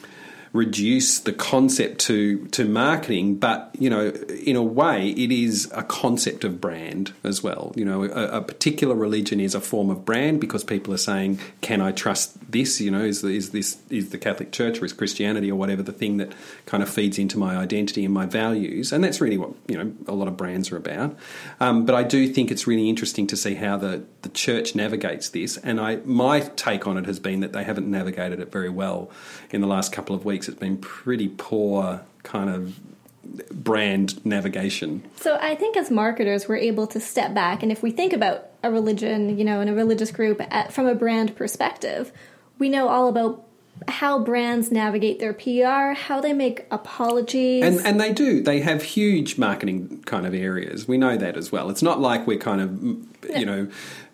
reduce 0.54 1.20
the 1.20 1.32
concept 1.32 2.00
to 2.00 2.46
to 2.48 2.66
marketing 2.66 3.36
but 3.36 3.74
you 3.80 3.90
know 3.90 4.10
in 4.10 4.58
a 4.58 4.64
way 4.64 5.12
it 5.12 5.32
is 5.32 5.72
a 5.74 5.84
concept 5.84 6.44
of 6.44 6.60
brand 6.60 7.14
as 7.24 7.42
well. 7.42 7.72
You 7.76 7.86
know 7.86 8.04
a, 8.04 8.40
a 8.40 8.42
particular 8.42 8.94
religion 8.94 9.40
is 9.40 9.56
a 9.56 9.62
form 9.62 9.90
of 9.90 10.04
brand 10.04 10.42
because 10.42 10.66
people 10.66 10.94
are 10.94 10.98
saying 10.98 11.40
can 11.62 11.80
i 11.80 11.94
trust 11.94 12.52
this? 12.52 12.82
You 12.82 12.92
know 12.92 13.02
is, 13.02 13.24
is 13.24 13.52
this 13.52 13.78
is 13.90 14.10
the 14.10 14.18
catholic 14.18 14.52
church 14.52 14.82
or 14.82 14.86
is 14.86 14.92
christianity 14.92 15.50
or 15.50 15.56
whatever 15.56 15.82
the 15.82 15.94
thing 15.94 16.18
that 16.18 16.34
kind 16.66 16.84
of 16.84 16.90
feeds 16.90 17.18
into 17.18 17.38
my 17.38 17.56
identity 17.56 18.04
and 18.04 18.14
my 18.14 18.26
values? 18.26 18.92
And 18.92 19.02
that's 19.02 19.22
really 19.22 19.38
what 19.38 19.52
you 19.70 19.78
know 19.78 19.94
a 20.06 20.14
lot 20.14 20.28
of 20.28 20.36
brands 20.36 20.70
are 20.72 20.78
about. 20.78 21.16
Um, 21.62 21.86
but 21.86 21.96
i 21.96 22.04
do 22.04 22.28
think 22.28 22.52
it's 22.52 22.68
really 22.68 22.90
interesting 22.90 23.26
to 23.28 23.38
see 23.38 23.56
how 23.56 23.78
the 23.78 24.04
the 24.24 24.30
church 24.30 24.76
navigates 24.76 25.30
this. 25.30 25.56
And 25.56 25.80
i 25.80 25.96
my 26.04 26.42
take 26.42 26.88
on 26.88 26.98
it 26.98 27.06
has 27.06 27.22
been 27.22 27.40
that 27.40 27.54
they 27.54 27.64
haven't 27.64 27.90
navigated 27.90 28.42
it 28.42 28.52
very 28.52 28.70
well 28.70 29.10
in 29.50 29.62
the 29.62 29.68
last 29.68 29.94
couple 29.94 30.14
of 30.14 30.26
weeks 30.26 30.41
it's 30.48 30.60
been 30.60 30.78
pretty 30.78 31.30
poor 31.30 32.02
kind 32.24 32.50
of 32.50 32.80
brand 33.52 34.24
navigation 34.26 35.04
So 35.18 35.38
I 35.40 35.56
think 35.56 35.78
as 35.78 35.90
marketers, 35.90 36.48
we're 36.48 36.58
able 36.58 36.88
to 36.88 37.00
step 37.00 37.34
back, 37.34 37.64
and 37.64 37.72
if 37.72 37.82
we 37.82 37.92
think 37.92 38.14
about 38.14 38.48
a 38.64 38.72
religion, 38.72 39.38
you 39.38 39.46
know, 39.46 39.62
and 39.62 39.70
a 39.70 39.74
religious 39.74 40.12
group 40.12 40.42
at, 40.50 40.74
from 40.74 40.86
a 40.88 40.96
brand 40.96 41.36
perspective, 41.36 42.12
we 42.60 42.70
know 42.70 42.90
all 42.90 43.08
about 43.08 43.46
how 43.88 44.20
brands 44.20 44.72
navigate 44.72 45.20
their 45.20 45.34
PR, 45.34 45.94
how 46.00 46.22
they 46.22 46.34
make 46.34 46.66
apologies. 46.72 47.64
And 47.64 47.86
and 47.86 48.00
they 48.00 48.14
do. 48.14 48.42
They 48.44 48.60
have 48.60 48.84
huge 48.84 49.38
marketing 49.38 50.04
kind 50.06 50.26
of 50.26 50.34
areas. 50.34 50.88
We 50.88 50.98
know 50.98 51.18
that 51.18 51.38
as 51.38 51.52
well. 51.52 51.70
It's 51.70 51.82
not 51.82 52.00
like 52.00 52.28
we're 52.28 52.38
kind 52.38 52.62
of 52.62 53.36
you 53.36 53.46
know 53.46 53.68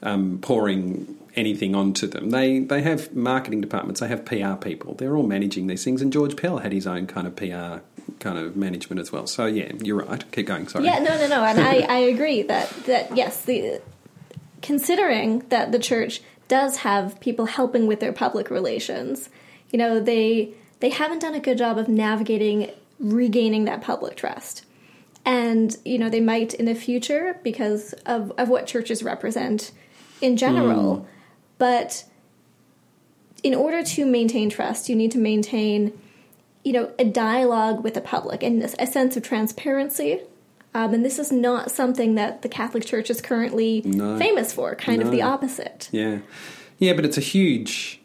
um, 0.03 0.39
pouring 0.41 1.17
anything 1.37 1.75
onto 1.75 2.07
them. 2.07 2.31
They 2.31 2.59
they 2.59 2.81
have 2.81 3.15
marketing 3.15 3.61
departments. 3.61 4.01
They 4.01 4.07
have 4.07 4.25
PR 4.25 4.55
people. 4.55 4.95
They're 4.95 5.15
all 5.15 5.27
managing 5.27 5.67
these 5.67 5.83
things. 5.83 6.01
And 6.01 6.11
George 6.11 6.35
Pell 6.35 6.57
had 6.57 6.71
his 6.71 6.87
own 6.87 7.07
kind 7.07 7.27
of 7.27 7.35
PR 7.35 7.83
kind 8.19 8.37
of 8.37 8.57
management 8.57 8.99
as 8.99 9.11
well. 9.11 9.27
So 9.27 9.45
yeah, 9.45 9.71
you're 9.81 10.03
right. 10.03 10.29
Keep 10.31 10.47
going. 10.47 10.67
Sorry. 10.67 10.85
Yeah, 10.85 10.99
no, 10.99 11.17
no, 11.17 11.27
no, 11.27 11.43
and 11.43 11.59
I, 11.59 11.79
I 11.81 11.97
agree 11.99 12.41
that 12.43 12.69
that 12.85 13.15
yes, 13.15 13.43
the 13.43 13.81
considering 14.61 15.39
that 15.49 15.71
the 15.71 15.79
church 15.79 16.21
does 16.47 16.77
have 16.77 17.19
people 17.19 17.45
helping 17.45 17.87
with 17.87 17.99
their 17.99 18.13
public 18.13 18.49
relations, 18.49 19.29
you 19.69 19.77
know, 19.77 19.99
they 19.99 20.53
they 20.79 20.89
haven't 20.89 21.19
done 21.19 21.35
a 21.35 21.39
good 21.39 21.57
job 21.57 21.77
of 21.77 21.87
navigating 21.87 22.71
regaining 22.99 23.65
that 23.65 23.81
public 23.81 24.15
trust. 24.15 24.65
And, 25.25 25.75
you 25.83 25.97
know, 25.97 26.09
they 26.09 26.21
might 26.21 26.53
in 26.53 26.65
the 26.65 26.75
future 26.75 27.39
because 27.43 27.93
of, 28.05 28.31
of 28.37 28.47
what 28.47 28.65
churches 28.65 29.03
represent 29.03 29.71
in 30.21 30.37
general. 30.37 30.95
Hmm. 30.95 31.05
But 31.57 32.05
in 33.43 33.53
order 33.53 33.83
to 33.83 34.05
maintain 34.05 34.49
trust, 34.49 34.89
you 34.89 34.95
need 34.95 35.11
to 35.11 35.17
maintain, 35.17 35.93
you 36.63 36.73
know, 36.73 36.91
a 36.99 37.05
dialogue 37.05 37.83
with 37.83 37.93
the 37.93 38.01
public 38.01 38.43
and 38.43 38.63
a 38.63 38.87
sense 38.87 39.15
of 39.17 39.23
transparency. 39.23 40.21
Um, 40.73 40.93
and 40.93 41.03
this 41.05 41.17
is 41.17 41.31
not 41.31 41.71
something 41.71 42.15
that 42.15 42.41
the 42.41 42.49
Catholic 42.49 42.85
Church 42.85 43.09
is 43.09 43.21
currently 43.21 43.81
No. 43.85 44.17
famous 44.17 44.53
for. 44.53 44.75
Kind 44.75 45.01
of 45.01 45.11
the 45.11 45.21
opposite. 45.21 45.89
Yeah, 45.91 46.19
yeah, 46.77 46.93
but 46.93 47.05
it's 47.05 47.17
a 47.17 47.21
huge 47.21 47.99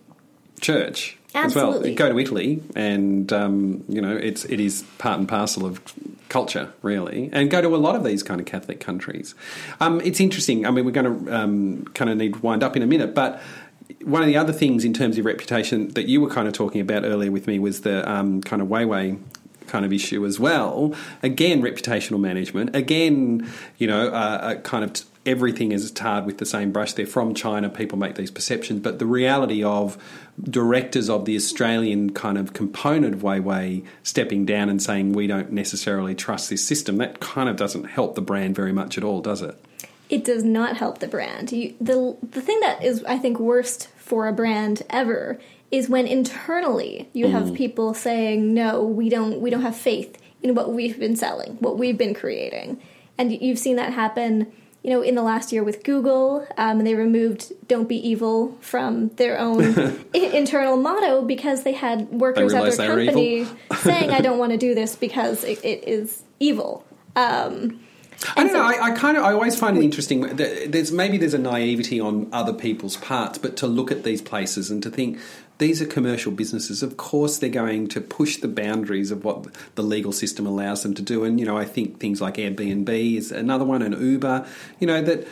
church 0.61 1.19
Absolutely. 1.35 1.91
well. 1.91 1.97
Go 1.97 2.13
to 2.13 2.19
Italy, 2.19 2.63
and 2.75 3.33
um, 3.33 3.85
you 3.89 4.01
know 4.01 4.17
it's 4.17 4.45
it 4.45 4.61
is 4.61 4.85
part 4.99 5.19
and 5.19 5.29
parcel 5.29 5.65
of 5.65 5.81
culture, 6.29 6.73
really. 6.83 7.31
And 7.33 7.51
go 7.51 7.61
to 7.61 7.75
a 7.75 7.77
lot 7.77 7.95
of 7.97 8.05
these 8.05 8.23
kind 8.23 8.41
of 8.41 8.47
Catholic 8.47 8.81
countries. 8.81 9.35
Um, 9.81 10.01
it's 10.01 10.21
interesting. 10.21 10.67
I 10.67 10.71
mean, 10.71 10.85
we're 10.85 10.93
going 10.93 11.27
to 11.27 11.37
um, 11.37 11.85
kind 11.95 12.11
of 12.11 12.17
need 12.17 12.35
to 12.35 12.41
wind 12.41 12.63
up 12.63 12.77
in 12.77 12.83
a 12.83 12.87
minute, 12.87 13.15
but. 13.15 13.41
One 14.05 14.23
of 14.23 14.27
the 14.27 14.37
other 14.37 14.55
things 14.55 14.85
in 14.85 14.95
terms 14.95 15.19
of 15.19 15.27
reputation 15.27 15.89
that 15.91 16.09
you 16.09 16.21
were 16.21 16.31
kind 16.31 16.49
of 16.49 16.55
talking 16.55 16.81
about 16.81 17.05
earlier 17.05 17.31
with 17.31 17.47
me 17.47 17.59
was 17.59 17.83
the 17.83 18.11
um, 18.11 18.41
kind 18.41 18.63
of 18.63 18.69
Huawei 18.69 19.21
kind 19.67 19.85
of 19.85 19.93
issue 19.93 20.25
as 20.27 20.41
well. 20.41 20.95
Again, 21.23 21.63
reputational 21.63 22.19
management. 22.19 22.75
Again, 22.75 23.49
you 23.79 23.87
know, 23.87 24.09
uh, 24.09 24.11
uh, 24.11 24.55
kind 24.63 24.85
of 24.85 24.93
t- 24.93 25.05
everything 25.25 25.73
is 25.73 25.91
tarred 25.91 26.27
with 26.27 26.39
the 26.39 26.47
same 26.47 26.73
brush. 26.73 26.93
They're 26.93 27.07
from 27.07 27.35
China. 27.35 27.69
People 27.69 27.99
make 27.99 28.17
these 28.17 28.31
perceptions, 28.31 28.81
but 28.81 28.99
the 28.99 29.07
reality 29.07 29.63
of 29.63 29.97
directors 30.43 31.09
of 31.09 31.25
the 31.25 31.37
Australian 31.37 32.13
kind 32.13 32.39
of 32.39 32.53
component 32.53 33.15
of 33.15 33.21
Huawei 33.21 33.85
stepping 34.03 34.45
down 34.45 34.69
and 34.69 34.83
saying 34.83 35.13
we 35.13 35.27
don't 35.27 35.53
necessarily 35.53 36.15
trust 36.15 36.51
this 36.51 36.67
system 36.67 36.97
that 36.97 37.21
kind 37.21 37.49
of 37.49 37.57
doesn't 37.57 37.85
help 37.85 38.15
the 38.15 38.23
brand 38.23 38.55
very 38.55 38.73
much 38.73 38.99
at 38.99 39.05
all, 39.05 39.21
does 39.21 39.43
it? 39.43 39.57
it 40.13 40.25
does 40.27 40.45
not 40.45 40.77
help 40.77 40.99
the 40.99 41.09
brand. 41.09 41.51
You, 41.51 41.75
the 41.81 42.15
the 42.23 42.43
thing 42.43 42.61
that 42.61 42.85
is, 42.85 43.03
I 43.05 43.19
think, 43.19 43.41
worst 43.41 43.89
for 43.97 44.29
a 44.29 44.33
brand 44.33 44.83
ever 44.91 45.41
is 45.71 45.89
when 45.89 46.07
internally 46.07 47.09
you 47.15 47.29
have 47.29 47.45
mm. 47.45 47.57
people 47.57 47.95
saying, 47.95 48.53
"No, 48.53 48.85
we 48.85 49.09
don't. 49.09 49.41
We 49.41 49.49
don't 49.49 49.63
have 49.63 49.75
faith 49.75 50.19
in 50.43 50.55
what 50.55 50.75
we've 50.75 51.01
been 51.01 51.17
selling, 51.17 51.57
what 51.61 51.79
we've 51.79 51.97
been 51.97 52.13
creating," 52.13 52.79
and 53.17 53.33
you've 53.33 53.59
seen 53.59 53.77
that 53.77 53.95
happen. 53.95 54.53
You 54.83 54.91
know, 54.91 55.03
in 55.03 55.15
the 55.15 55.23
last 55.23 55.53
year 55.53 55.63
with 55.63 55.85
Google, 55.85 56.47
um, 56.59 56.83
they 56.83 56.95
removed 56.97 57.53
"Don't 57.69 57.89
be 57.89 57.97
evil" 58.09 58.57
from 58.61 59.09
their 59.11 59.39
own 59.39 59.63
i- 60.15 60.19
internal 60.19 60.77
motto 60.77 61.23
because 61.23 61.63
they 61.63 61.73
had 61.73 62.11
workers 62.11 62.53
at 62.53 62.77
their 62.77 62.89
company 62.97 63.47
saying, 63.83 64.11
"I 64.11 64.21
don't 64.21 64.39
want 64.43 64.51
to 64.53 64.59
do 64.59 64.75
this 64.75 64.97
because 64.97 65.45
it, 65.45 65.65
it 65.65 65.87
is 65.87 66.23
evil." 66.41 66.85
Um, 67.15 67.81
I 68.37 68.43
don't 68.45 68.51
so- 68.51 68.55
know. 68.59 68.65
I, 68.65 68.87
I 68.87 68.91
kind 68.93 69.17
of 69.17 69.23
I 69.23 69.33
always 69.33 69.57
find 69.59 69.77
it 69.79 69.85
interesting. 69.85 70.23
that 70.23 70.73
There's 70.73 70.91
maybe 70.91 71.17
there's 71.17 71.35
a 71.35 71.39
naivety 71.39 72.01
on 72.01 72.29
other 72.33 72.53
people's 72.53 72.97
parts, 72.97 73.39
but 73.39 73.57
to 73.59 73.67
look 73.69 73.93
at 73.93 74.03
these 74.03 74.21
places 74.23 74.71
and 74.71 74.83
to 74.83 74.91
think 74.91 75.19
these 75.63 75.81
are 75.81 75.87
commercial 75.87 76.33
businesses. 76.33 76.83
Of 76.83 76.97
course, 76.97 77.39
they're 77.39 77.49
going 77.49 77.87
to 77.89 78.01
push 78.01 78.39
the 78.39 78.49
boundaries 78.49 79.13
of 79.13 79.25
what 79.25 79.47
the 79.77 79.83
legal 79.83 80.11
system 80.11 80.45
allows 80.45 80.83
them 80.83 80.93
to 80.95 81.03
do. 81.03 81.23
And 81.23 81.39
you 81.39 81.47
know, 81.47 81.57
I 81.57 81.65
think 81.65 82.01
things 82.01 82.21
like 82.21 82.35
Airbnb 82.35 82.89
is 83.17 83.31
another 83.31 83.65
one, 83.65 83.81
and 83.81 83.97
Uber. 83.97 84.45
You 84.81 84.89
know 84.89 85.03
that 85.03 85.29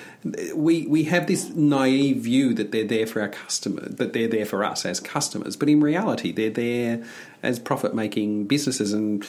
we 0.55 0.87
we 0.87 1.05
have 1.05 1.27
this 1.27 1.51
naive 1.51 2.19
view 2.19 2.55
that 2.55 2.71
they're 2.71 2.87
there 2.87 3.09
for 3.09 3.21
our 3.21 3.29
customer, 3.29 3.89
that 3.89 4.13
they're 4.13 4.29
there 4.29 4.47
for 4.47 4.63
us 4.63 4.87
as 4.87 5.01
customers, 5.01 5.57
but 5.57 5.69
in 5.69 5.81
reality, 5.81 6.31
they're 6.31 6.49
there 6.49 7.05
as 7.43 7.59
profit 7.59 7.93
making 7.93 8.45
businesses 8.45 8.93
and 8.93 9.27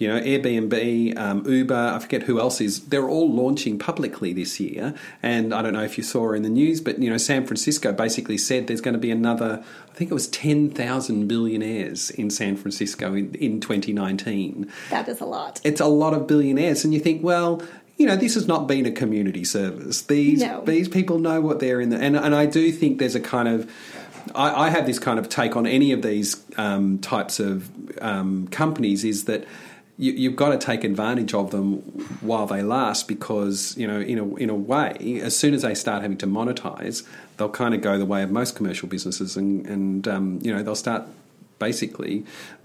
you 0.00 0.08
know, 0.08 0.18
Airbnb, 0.18 1.18
um, 1.18 1.46
Uber, 1.46 1.92
I 1.94 1.98
forget 1.98 2.22
who 2.22 2.40
else 2.40 2.62
is, 2.62 2.86
they're 2.86 3.08
all 3.08 3.30
launching 3.30 3.78
publicly 3.78 4.32
this 4.32 4.58
year. 4.58 4.94
And 5.22 5.52
I 5.52 5.60
don't 5.60 5.74
know 5.74 5.82
if 5.84 5.98
you 5.98 6.02
saw 6.04 6.32
in 6.32 6.42
the 6.42 6.48
news, 6.48 6.80
but, 6.80 6.98
you 6.98 7.10
know, 7.10 7.18
San 7.18 7.46
Francisco 7.46 7.92
basically 7.92 8.38
said 8.38 8.66
there's 8.66 8.80
going 8.80 8.94
to 8.94 8.98
be 8.98 9.10
another, 9.10 9.62
I 9.90 9.94
think 9.94 10.10
it 10.10 10.14
was 10.14 10.26
10,000 10.28 11.28
billionaires 11.28 12.08
in 12.08 12.30
San 12.30 12.56
Francisco 12.56 13.12
in, 13.14 13.34
in 13.34 13.60
2019. 13.60 14.72
that 14.88 15.06
is 15.06 15.20
a 15.20 15.26
lot. 15.26 15.60
It's 15.64 15.82
a 15.82 15.86
lot 15.86 16.14
of 16.14 16.26
billionaires. 16.26 16.82
And 16.82 16.94
you 16.94 17.00
think, 17.00 17.22
well, 17.22 17.62
you 17.98 18.06
know, 18.06 18.16
this 18.16 18.32
has 18.36 18.48
not 18.48 18.66
been 18.66 18.86
a 18.86 18.92
community 18.92 19.44
service. 19.44 20.00
These 20.00 20.40
No. 20.40 20.62
these 20.64 20.88
people 20.88 21.18
know 21.18 21.42
what 21.42 21.60
they're 21.60 21.82
in 21.82 21.90
the, 21.90 21.98
and 21.98 22.16
and 22.16 22.34
I 22.34 22.46
do 22.46 22.72
think 22.72 22.98
there's 22.98 23.14
a 23.14 23.20
kind 23.20 23.46
of 23.46 23.70
I, 24.34 24.66
I 24.66 24.70
have 24.70 24.86
this 24.86 24.98
kind 24.98 25.18
of 25.18 25.28
take 25.28 25.56
on 25.56 25.66
any 25.66 25.92
of 25.92 26.00
these 26.00 26.42
um, 26.56 26.98
types 26.98 27.40
of 27.40 27.68
um, 28.02 28.48
companies 28.48 29.04
is 29.04 29.24
that 29.24 29.44
you, 30.00 30.12
you've 30.12 30.36
got 30.36 30.50
to 30.50 30.58
take 30.58 30.82
advantage 30.82 31.34
of 31.34 31.50
them 31.50 31.74
while 32.22 32.46
they 32.46 32.62
last 32.62 33.06
because 33.06 33.76
you 33.76 33.86
know 33.86 34.00
in 34.00 34.18
a 34.18 34.34
in 34.36 34.50
a 34.50 34.54
way 34.54 35.20
as 35.22 35.36
soon 35.36 35.52
as 35.54 35.62
they 35.62 35.74
start 35.74 36.02
having 36.02 36.16
to 36.16 36.26
monetize 36.26 37.06
they'll 37.36 37.50
kind 37.50 37.74
of 37.74 37.82
go 37.82 37.98
the 37.98 38.06
way 38.06 38.22
of 38.22 38.30
most 38.30 38.56
commercial 38.56 38.88
businesses 38.88 39.36
and 39.36 39.66
and 39.66 40.08
um, 40.08 40.38
you 40.42 40.52
know 40.52 40.62
they'll 40.62 40.74
start 40.74 41.02
basically 41.58 42.24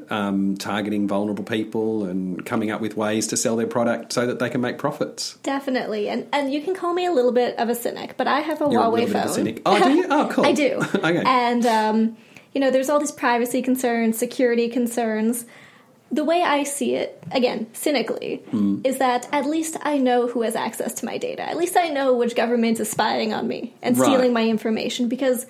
um, 0.09 0.55
targeting 0.55 1.07
vulnerable 1.07 1.43
people 1.43 2.05
and 2.05 2.45
coming 2.45 2.71
up 2.71 2.79
with 2.79 2.95
ways 2.95 3.27
to 3.27 3.35
sell 3.35 3.55
their 3.57 3.67
product 3.67 4.13
so 4.13 4.25
that 4.25 4.39
they 4.39 4.49
can 4.49 4.61
make 4.61 4.77
profits. 4.77 5.35
Definitely, 5.43 6.07
and 6.09 6.27
and 6.31 6.53
you 6.53 6.61
can 6.61 6.73
call 6.75 6.93
me 6.93 7.05
a 7.05 7.11
little 7.11 7.31
bit 7.33 7.57
of 7.57 7.69
a 7.69 7.75
cynic, 7.75 8.15
but 8.15 8.27
I 8.27 8.39
have 8.39 8.61
a 8.61 8.69
You're 8.71 8.81
a 8.81 8.85
Huawei 8.85 8.91
little 8.91 9.05
bit 9.07 9.13
phone. 9.13 9.23
of 9.23 9.29
a 9.29 9.33
cynic. 9.33 9.61
Oh, 9.65 9.83
do 9.83 9.91
you? 9.91 10.05
Oh, 10.09 10.29
cool. 10.31 10.45
I 10.45 10.53
do. 10.53 10.81
Okay. 10.95 11.23
And 11.25 11.65
um, 11.65 12.17
you 12.53 12.61
know, 12.61 12.71
there's 12.71 12.89
all 12.89 12.99
these 12.99 13.11
privacy 13.11 13.61
concerns, 13.61 14.17
security 14.17 14.69
concerns. 14.69 15.45
The 16.15 16.23
way 16.23 16.41
I 16.41 16.63
see 16.63 16.95
it, 16.95 17.21
again, 17.31 17.67
cynically, 17.73 18.41
Hmm. 18.51 18.79
is 18.83 18.97
that 18.99 19.27
at 19.31 19.45
least 19.45 19.75
I 19.83 19.97
know 19.97 20.27
who 20.27 20.41
has 20.43 20.55
access 20.55 20.93
to 20.95 21.05
my 21.05 21.17
data. 21.17 21.43
At 21.49 21.57
least 21.57 21.75
I 21.75 21.89
know 21.89 22.13
which 22.13 22.35
government 22.35 22.79
is 22.79 22.89
spying 22.89 23.33
on 23.33 23.47
me 23.47 23.73
and 23.81 23.97
Right. 23.97 24.07
stealing 24.07 24.31
my 24.33 24.47
information 24.47 25.07
because 25.09 25.45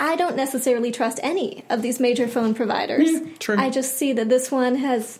I 0.00 0.16
don't 0.16 0.36
necessarily 0.36 0.90
trust 0.92 1.20
any 1.22 1.64
of 1.68 1.82
these 1.82 2.00
major 2.00 2.26
phone 2.28 2.54
providers. 2.54 3.10
Yeah. 3.10 3.56
I 3.58 3.70
just 3.70 3.96
see 3.98 4.12
that 4.14 4.28
this 4.28 4.50
one 4.50 4.76
has 4.76 5.18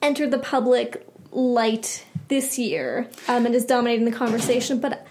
entered 0.00 0.30
the 0.30 0.38
public 0.38 1.04
light 1.32 2.04
this 2.28 2.58
year 2.58 3.08
um, 3.26 3.46
and 3.46 3.54
is 3.54 3.64
dominating 3.64 4.04
the 4.04 4.12
conversation. 4.12 4.78
But 4.80 5.06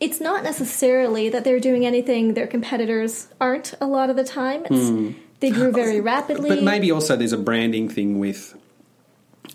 it's 0.00 0.20
not 0.20 0.44
necessarily 0.44 1.28
that 1.28 1.44
they're 1.44 1.60
doing 1.60 1.86
anything 1.86 2.34
their 2.34 2.46
competitors 2.46 3.28
aren't 3.40 3.74
a 3.80 3.86
lot 3.86 4.10
of 4.10 4.16
the 4.16 4.24
time. 4.24 4.64
It's, 4.70 5.14
They 5.44 5.50
grew 5.50 5.72
very 5.72 6.00
rapidly. 6.00 6.48
But 6.48 6.62
maybe 6.62 6.90
also 6.90 7.16
there's 7.16 7.32
a 7.32 7.38
branding 7.38 7.88
thing 7.88 8.18
with 8.18 8.56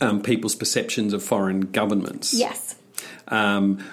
um, 0.01 0.21
people's 0.21 0.55
perceptions 0.55 1.13
of 1.13 1.23
foreign 1.23 1.61
governments. 1.61 2.33
Yes. 2.33 2.75
Um, 3.27 3.83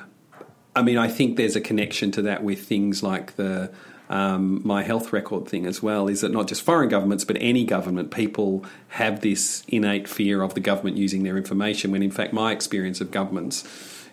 I 0.75 0.83
mean, 0.83 0.99
I 0.99 1.09
think 1.09 1.37
there's 1.37 1.57
a 1.57 1.61
connection 1.61 2.11
to 2.13 2.23
that 2.23 2.45
with 2.45 2.67
things 2.67 3.03
like 3.03 3.37
the 3.37 3.73
um, 4.09 4.61
my 4.63 4.83
health 4.83 5.13
record 5.13 5.49
thing 5.49 5.67
as 5.67 5.83
well. 5.83 6.07
Is 6.07 6.21
that 6.21 6.31
not 6.31 6.47
just 6.47 6.63
foreign 6.63 6.89
governments, 6.89 7.25
but 7.25 7.37
any 7.41 7.65
government? 7.65 8.11
People 8.11 8.65
have 8.89 9.21
this 9.21 9.65
innate 9.67 10.07
fear 10.07 10.43
of 10.43 10.55
the 10.55 10.61
government 10.61 10.97
using 10.97 11.23
their 11.23 11.37
information. 11.37 11.91
When 11.91 12.03
in 12.03 12.11
fact, 12.11 12.33
my 12.33 12.53
experience 12.53 13.01
of 13.01 13.11
governments 13.11 13.63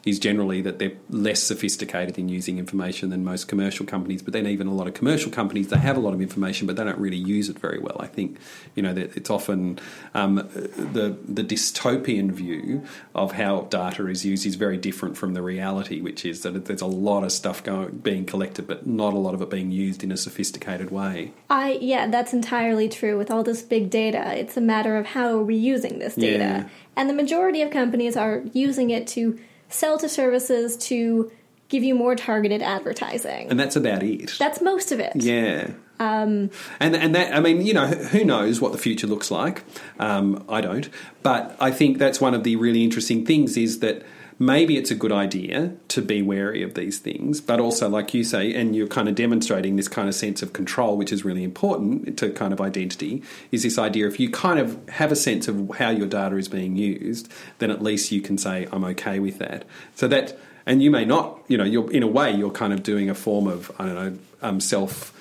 is 0.06 0.20
generally 0.20 0.62
that 0.62 0.80
they're 0.80 0.92
less 1.10 1.42
sophisticated 1.42 2.18
in 2.18 2.28
using 2.28 2.60
information 2.60 3.10
than 3.10 3.24
most 3.24 3.48
commercial 3.48 3.86
companies. 3.86 4.22
But 4.22 4.34
then 4.34 4.46
even 4.48 4.68
a 4.68 4.74
lot 4.74 4.88
of 4.88 4.94
commercial 4.94 5.32
companies, 5.32 5.70
they 5.70 5.78
have 5.78 5.96
a 5.96 6.00
lot 6.02 6.14
of 6.14 6.22
information, 6.22 6.68
but 6.68 6.76
they 6.76 6.84
don't 6.84 7.00
really 7.00 7.18
use 7.18 7.48
it 7.50 7.58
very 7.60 7.80
well. 7.80 7.96
I 8.00 8.08
think 8.08 8.38
you 8.76 8.84
know 8.84 8.94
that 8.94 9.16
it's 9.16 9.30
often 9.30 9.80
um, 10.14 10.36
the 10.36 11.18
the 11.28 11.44
dystopian 11.44 12.32
view 12.32 12.84
of 13.16 13.34
how 13.34 13.62
data 13.70 14.08
is 14.08 14.26
used 14.26 14.46
is 14.46 14.56
very 14.56 14.78
different 14.78 15.18
from 15.18 15.34
the 15.34 15.42
reality, 15.42 16.02
which 16.02 16.26
is 16.26 16.42
that 16.42 16.66
there's 16.66 16.82
a 16.82 16.86
lot 16.86 17.24
of 17.24 17.32
stuff 17.32 17.64
going, 17.64 17.98
being 18.00 18.26
collected, 18.26 18.68
but 18.68 18.86
not 18.86 19.14
a 19.14 19.18
lot 19.18 19.34
of 19.34 19.42
it 19.42 19.50
being 19.50 19.72
used 19.72 20.04
in 20.04 20.12
a 20.12 20.18
sophisticated 20.18 20.92
way. 20.92 21.32
I 21.50 21.78
yeah, 21.82 22.08
that's 22.08 22.34
entirely 22.34 22.90
true. 22.90 23.18
With 23.18 23.32
all 23.32 23.44
this 23.44 23.62
big 23.62 23.90
data, 23.90 24.38
it's 24.38 24.58
a 24.58 24.62
matter 24.62 24.98
of 24.98 25.08
how 25.08 25.28
are 25.38 25.44
we 25.44 25.56
using 25.56 26.00
this 26.00 26.16
data, 26.16 26.38
Yeah. 26.38 26.68
and 26.98 27.10
the 27.10 27.14
majority 27.14 27.62
of 27.62 27.72
companies 27.72 28.18
are 28.18 28.44
using 28.54 28.90
it 28.90 29.08
to 29.08 29.40
sell 29.74 29.98
to 29.98 30.08
services 30.08 30.78
to 30.78 31.32
give 31.70 31.84
you 31.84 31.96
more 31.96 32.16
targeted 32.16 32.62
advertising. 32.62 33.50
And 33.50 33.60
that's 33.60 33.76
about 33.76 34.04
it. 34.04 34.36
that's 34.38 34.62
most 34.62 34.92
of 34.92 35.00
it. 35.00 35.14
Yeah. 35.16 35.72
Um, 36.00 36.50
and 36.80 36.96
and 36.96 37.16
that 37.16 37.36
I 37.36 37.40
mean, 37.40 37.66
you 37.66 37.74
know, 37.74 37.88
who 37.88 38.24
knows 38.26 38.60
what 38.60 38.72
the 38.72 38.78
future 38.78 39.08
looks 39.08 39.32
like? 39.32 39.64
Um, 40.00 40.44
I 40.50 40.62
don't, 40.62 40.90
but 41.22 41.56
I 41.60 41.72
think 41.72 41.98
that's 41.98 42.20
one 42.20 42.34
of 42.34 42.44
the 42.44 42.56
really 42.56 42.84
interesting 42.84 43.26
things 43.26 43.58
is 43.58 43.80
that 43.80 44.04
maybe 44.40 44.78
it's 44.78 44.92
a 44.92 44.96
good 44.96 45.12
idea 45.12 45.74
to 45.90 46.02
be 46.02 46.22
wary 46.22 46.64
of 46.64 46.74
these 46.74 47.00
things, 47.00 47.42
but 47.42 47.60
also, 47.60 47.90
like 47.90 48.14
you 48.14 48.24
say, 48.24 48.54
and 48.54 48.76
you're 48.76 48.88
kind 48.88 49.08
of 49.08 49.16
demonstrating 49.16 49.76
this 49.76 49.88
kind 49.88 50.08
of 50.08 50.16
sense 50.16 50.42
of 50.42 50.54
control, 50.54 50.98
which 50.98 51.12
is 51.12 51.24
really 51.24 51.44
important 51.44 52.18
to 52.18 52.30
kind 52.32 52.54
of 52.54 52.62
identity, 52.62 53.24
is 53.52 53.64
this 53.64 53.78
idea 53.78 54.08
if 54.08 54.20
you 54.20 54.30
kind 54.30 54.60
of 54.60 54.90
have 54.90 55.12
a 55.12 55.16
sense 55.16 55.48
of 55.48 55.70
how 55.78 55.90
your 55.90 56.08
data 56.08 56.36
is 56.36 56.48
being 56.48 56.76
used, 56.76 57.32
then 57.60 57.72
at 57.72 57.82
least 57.82 58.12
you 58.12 58.22
can 58.22 58.38
say, 58.38 58.68
I'm 58.72 58.84
okay 58.86 59.20
with 59.20 59.40
that. 59.40 59.66
So 59.96 60.08
that, 60.08 60.38
and 60.66 60.82
you 60.82 60.92
may 60.92 61.06
not, 61.06 61.40
you 61.48 61.58
know, 61.58 61.64
you're 61.64 61.92
in 61.92 62.04
a 62.04 62.08
way, 62.08 62.32
you're 62.32 62.52
kind 62.52 62.74
of 62.74 62.84
doing 62.84 63.10
a 63.10 63.16
form 63.16 63.48
of, 63.48 63.72
I 63.80 63.86
don't 63.86 63.96
know, 63.96 64.20
um, 64.42 64.60
self 64.60 65.13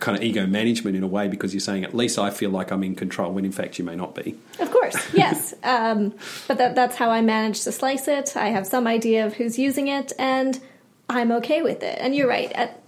kind 0.00 0.16
of 0.16 0.22
ego 0.22 0.46
management 0.46 0.96
in 0.96 1.02
a 1.02 1.06
way 1.06 1.28
because 1.28 1.52
you're 1.52 1.60
saying 1.60 1.84
at 1.84 1.94
least 1.94 2.18
I 2.18 2.30
feel 2.30 2.50
like 2.50 2.70
I'm 2.70 2.82
in 2.84 2.94
control 2.94 3.32
when 3.32 3.44
in 3.44 3.52
fact 3.52 3.78
you 3.78 3.84
may 3.84 3.96
not 3.96 4.14
be. 4.14 4.36
Of 4.58 4.70
course, 4.70 4.96
yes. 5.14 5.54
um, 5.62 6.14
but 6.48 6.58
that, 6.58 6.74
that's 6.74 6.96
how 6.96 7.10
I 7.10 7.20
manage 7.20 7.62
to 7.62 7.72
slice 7.72 8.08
it. 8.08 8.36
I 8.36 8.48
have 8.48 8.66
some 8.66 8.86
idea 8.86 9.26
of 9.26 9.34
who's 9.34 9.58
using 9.58 9.88
it, 9.88 10.12
and 10.18 10.60
I'm 11.08 11.32
okay 11.32 11.62
with 11.62 11.82
it. 11.82 11.98
And 12.00 12.14
you're 12.14 12.28
right. 12.28 12.50
At 12.52 12.82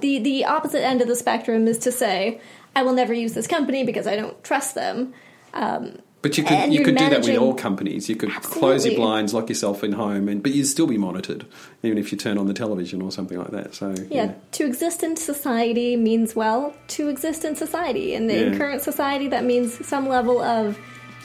the 0.00 0.18
the 0.18 0.44
opposite 0.44 0.82
end 0.82 1.00
of 1.00 1.08
the 1.08 1.16
spectrum 1.16 1.66
is 1.66 1.78
to 1.80 1.92
say 1.92 2.40
I 2.74 2.82
will 2.82 2.94
never 2.94 3.12
use 3.12 3.34
this 3.34 3.46
company 3.46 3.84
because 3.84 4.06
I 4.06 4.16
don't 4.16 4.42
trust 4.44 4.74
them. 4.74 5.14
Um, 5.54 5.98
But 6.22 6.38
you 6.38 6.44
could 6.44 6.72
you 6.72 6.84
could 6.84 6.96
do 6.96 7.10
that 7.10 7.24
with 7.24 7.36
all 7.36 7.52
companies. 7.52 8.08
You 8.08 8.14
could 8.14 8.30
close 8.30 8.86
your 8.86 8.94
blinds, 8.94 9.34
lock 9.34 9.48
yourself 9.48 9.82
in 9.82 9.92
home, 9.92 10.28
and 10.28 10.40
but 10.40 10.52
you'd 10.52 10.66
still 10.66 10.86
be 10.86 10.96
monitored, 10.96 11.44
even 11.82 11.98
if 11.98 12.12
you 12.12 12.18
turn 12.18 12.38
on 12.38 12.46
the 12.46 12.54
television 12.54 13.02
or 13.02 13.10
something 13.10 13.36
like 13.36 13.50
that. 13.50 13.74
So 13.74 13.92
yeah, 14.08 14.34
to 14.52 14.64
exist 14.64 15.02
in 15.02 15.16
society 15.16 15.96
means 15.96 16.36
well 16.36 16.74
to 16.88 17.08
exist 17.08 17.44
in 17.44 17.56
society, 17.56 18.14
and 18.14 18.30
in 18.30 18.52
Yeah. 18.52 18.58
current 18.58 18.82
society 18.82 19.26
that 19.28 19.44
means 19.44 19.84
some 19.84 20.08
level 20.08 20.40
of 20.40 20.78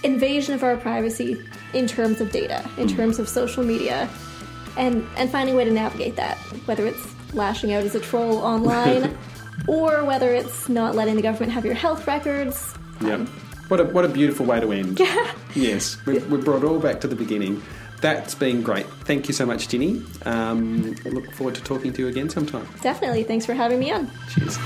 invasion 0.03 0.55
of 0.55 0.63
our 0.63 0.77
privacy 0.77 1.38
in 1.73 1.86
terms 1.86 2.19
of 2.19 2.31
data, 2.31 2.67
in 2.77 2.89
hmm. 2.89 2.95
terms 2.95 3.19
of 3.19 3.29
social 3.29 3.63
media, 3.63 4.10
and 4.77 5.05
and 5.15 5.29
finding 5.29 5.53
a 5.53 5.57
way 5.57 5.65
to 5.65 5.71
navigate 5.71 6.15
that, 6.15 6.38
whether 6.65 6.88
it's 6.88 7.05
lashing 7.36 7.71
out 7.71 7.83
as 7.83 7.93
a 7.93 7.99
troll 7.99 8.38
online, 8.53 9.15
or 9.67 10.03
whether 10.05 10.33
it's 10.33 10.67
not 10.67 10.95
letting 10.95 11.15
the 11.15 11.21
government 11.21 11.51
have 11.51 11.65
your 11.65 11.75
health 11.75 12.07
records. 12.07 12.73
Yep. 13.01 13.19
Um, 13.19 13.46
What 13.67 13.80
a 13.80 13.86
what 13.86 14.06
a 14.06 14.10
beautiful 14.10 14.45
way 14.45 14.60
to 14.60 14.71
end. 14.71 14.99
yes, 15.56 15.97
we, 16.06 16.19
we 16.19 16.38
brought 16.38 16.63
it 16.63 16.65
all 16.65 16.80
back 16.80 17.01
to 17.01 17.08
the 17.08 17.15
beginning. 17.15 17.62
That's 17.99 18.36
been 18.36 18.62
great. 18.62 18.86
Thank 19.06 19.27
you 19.27 19.34
so 19.34 19.45
much, 19.45 19.69
Ginny. 19.69 20.03
Um, 20.25 20.95
I 21.06 21.10
look 21.10 21.32
forward 21.32 21.56
to 21.56 21.63
talking 21.63 21.91
to 21.93 22.03
you 22.03 22.08
again 22.08 22.30
sometime. 22.30 22.67
Definitely. 22.82 23.23
Thanks 23.23 23.45
for 23.45 23.56
having 23.56 23.80
me 23.80 23.91
on. 23.91 24.10
Cheers. 24.30 24.58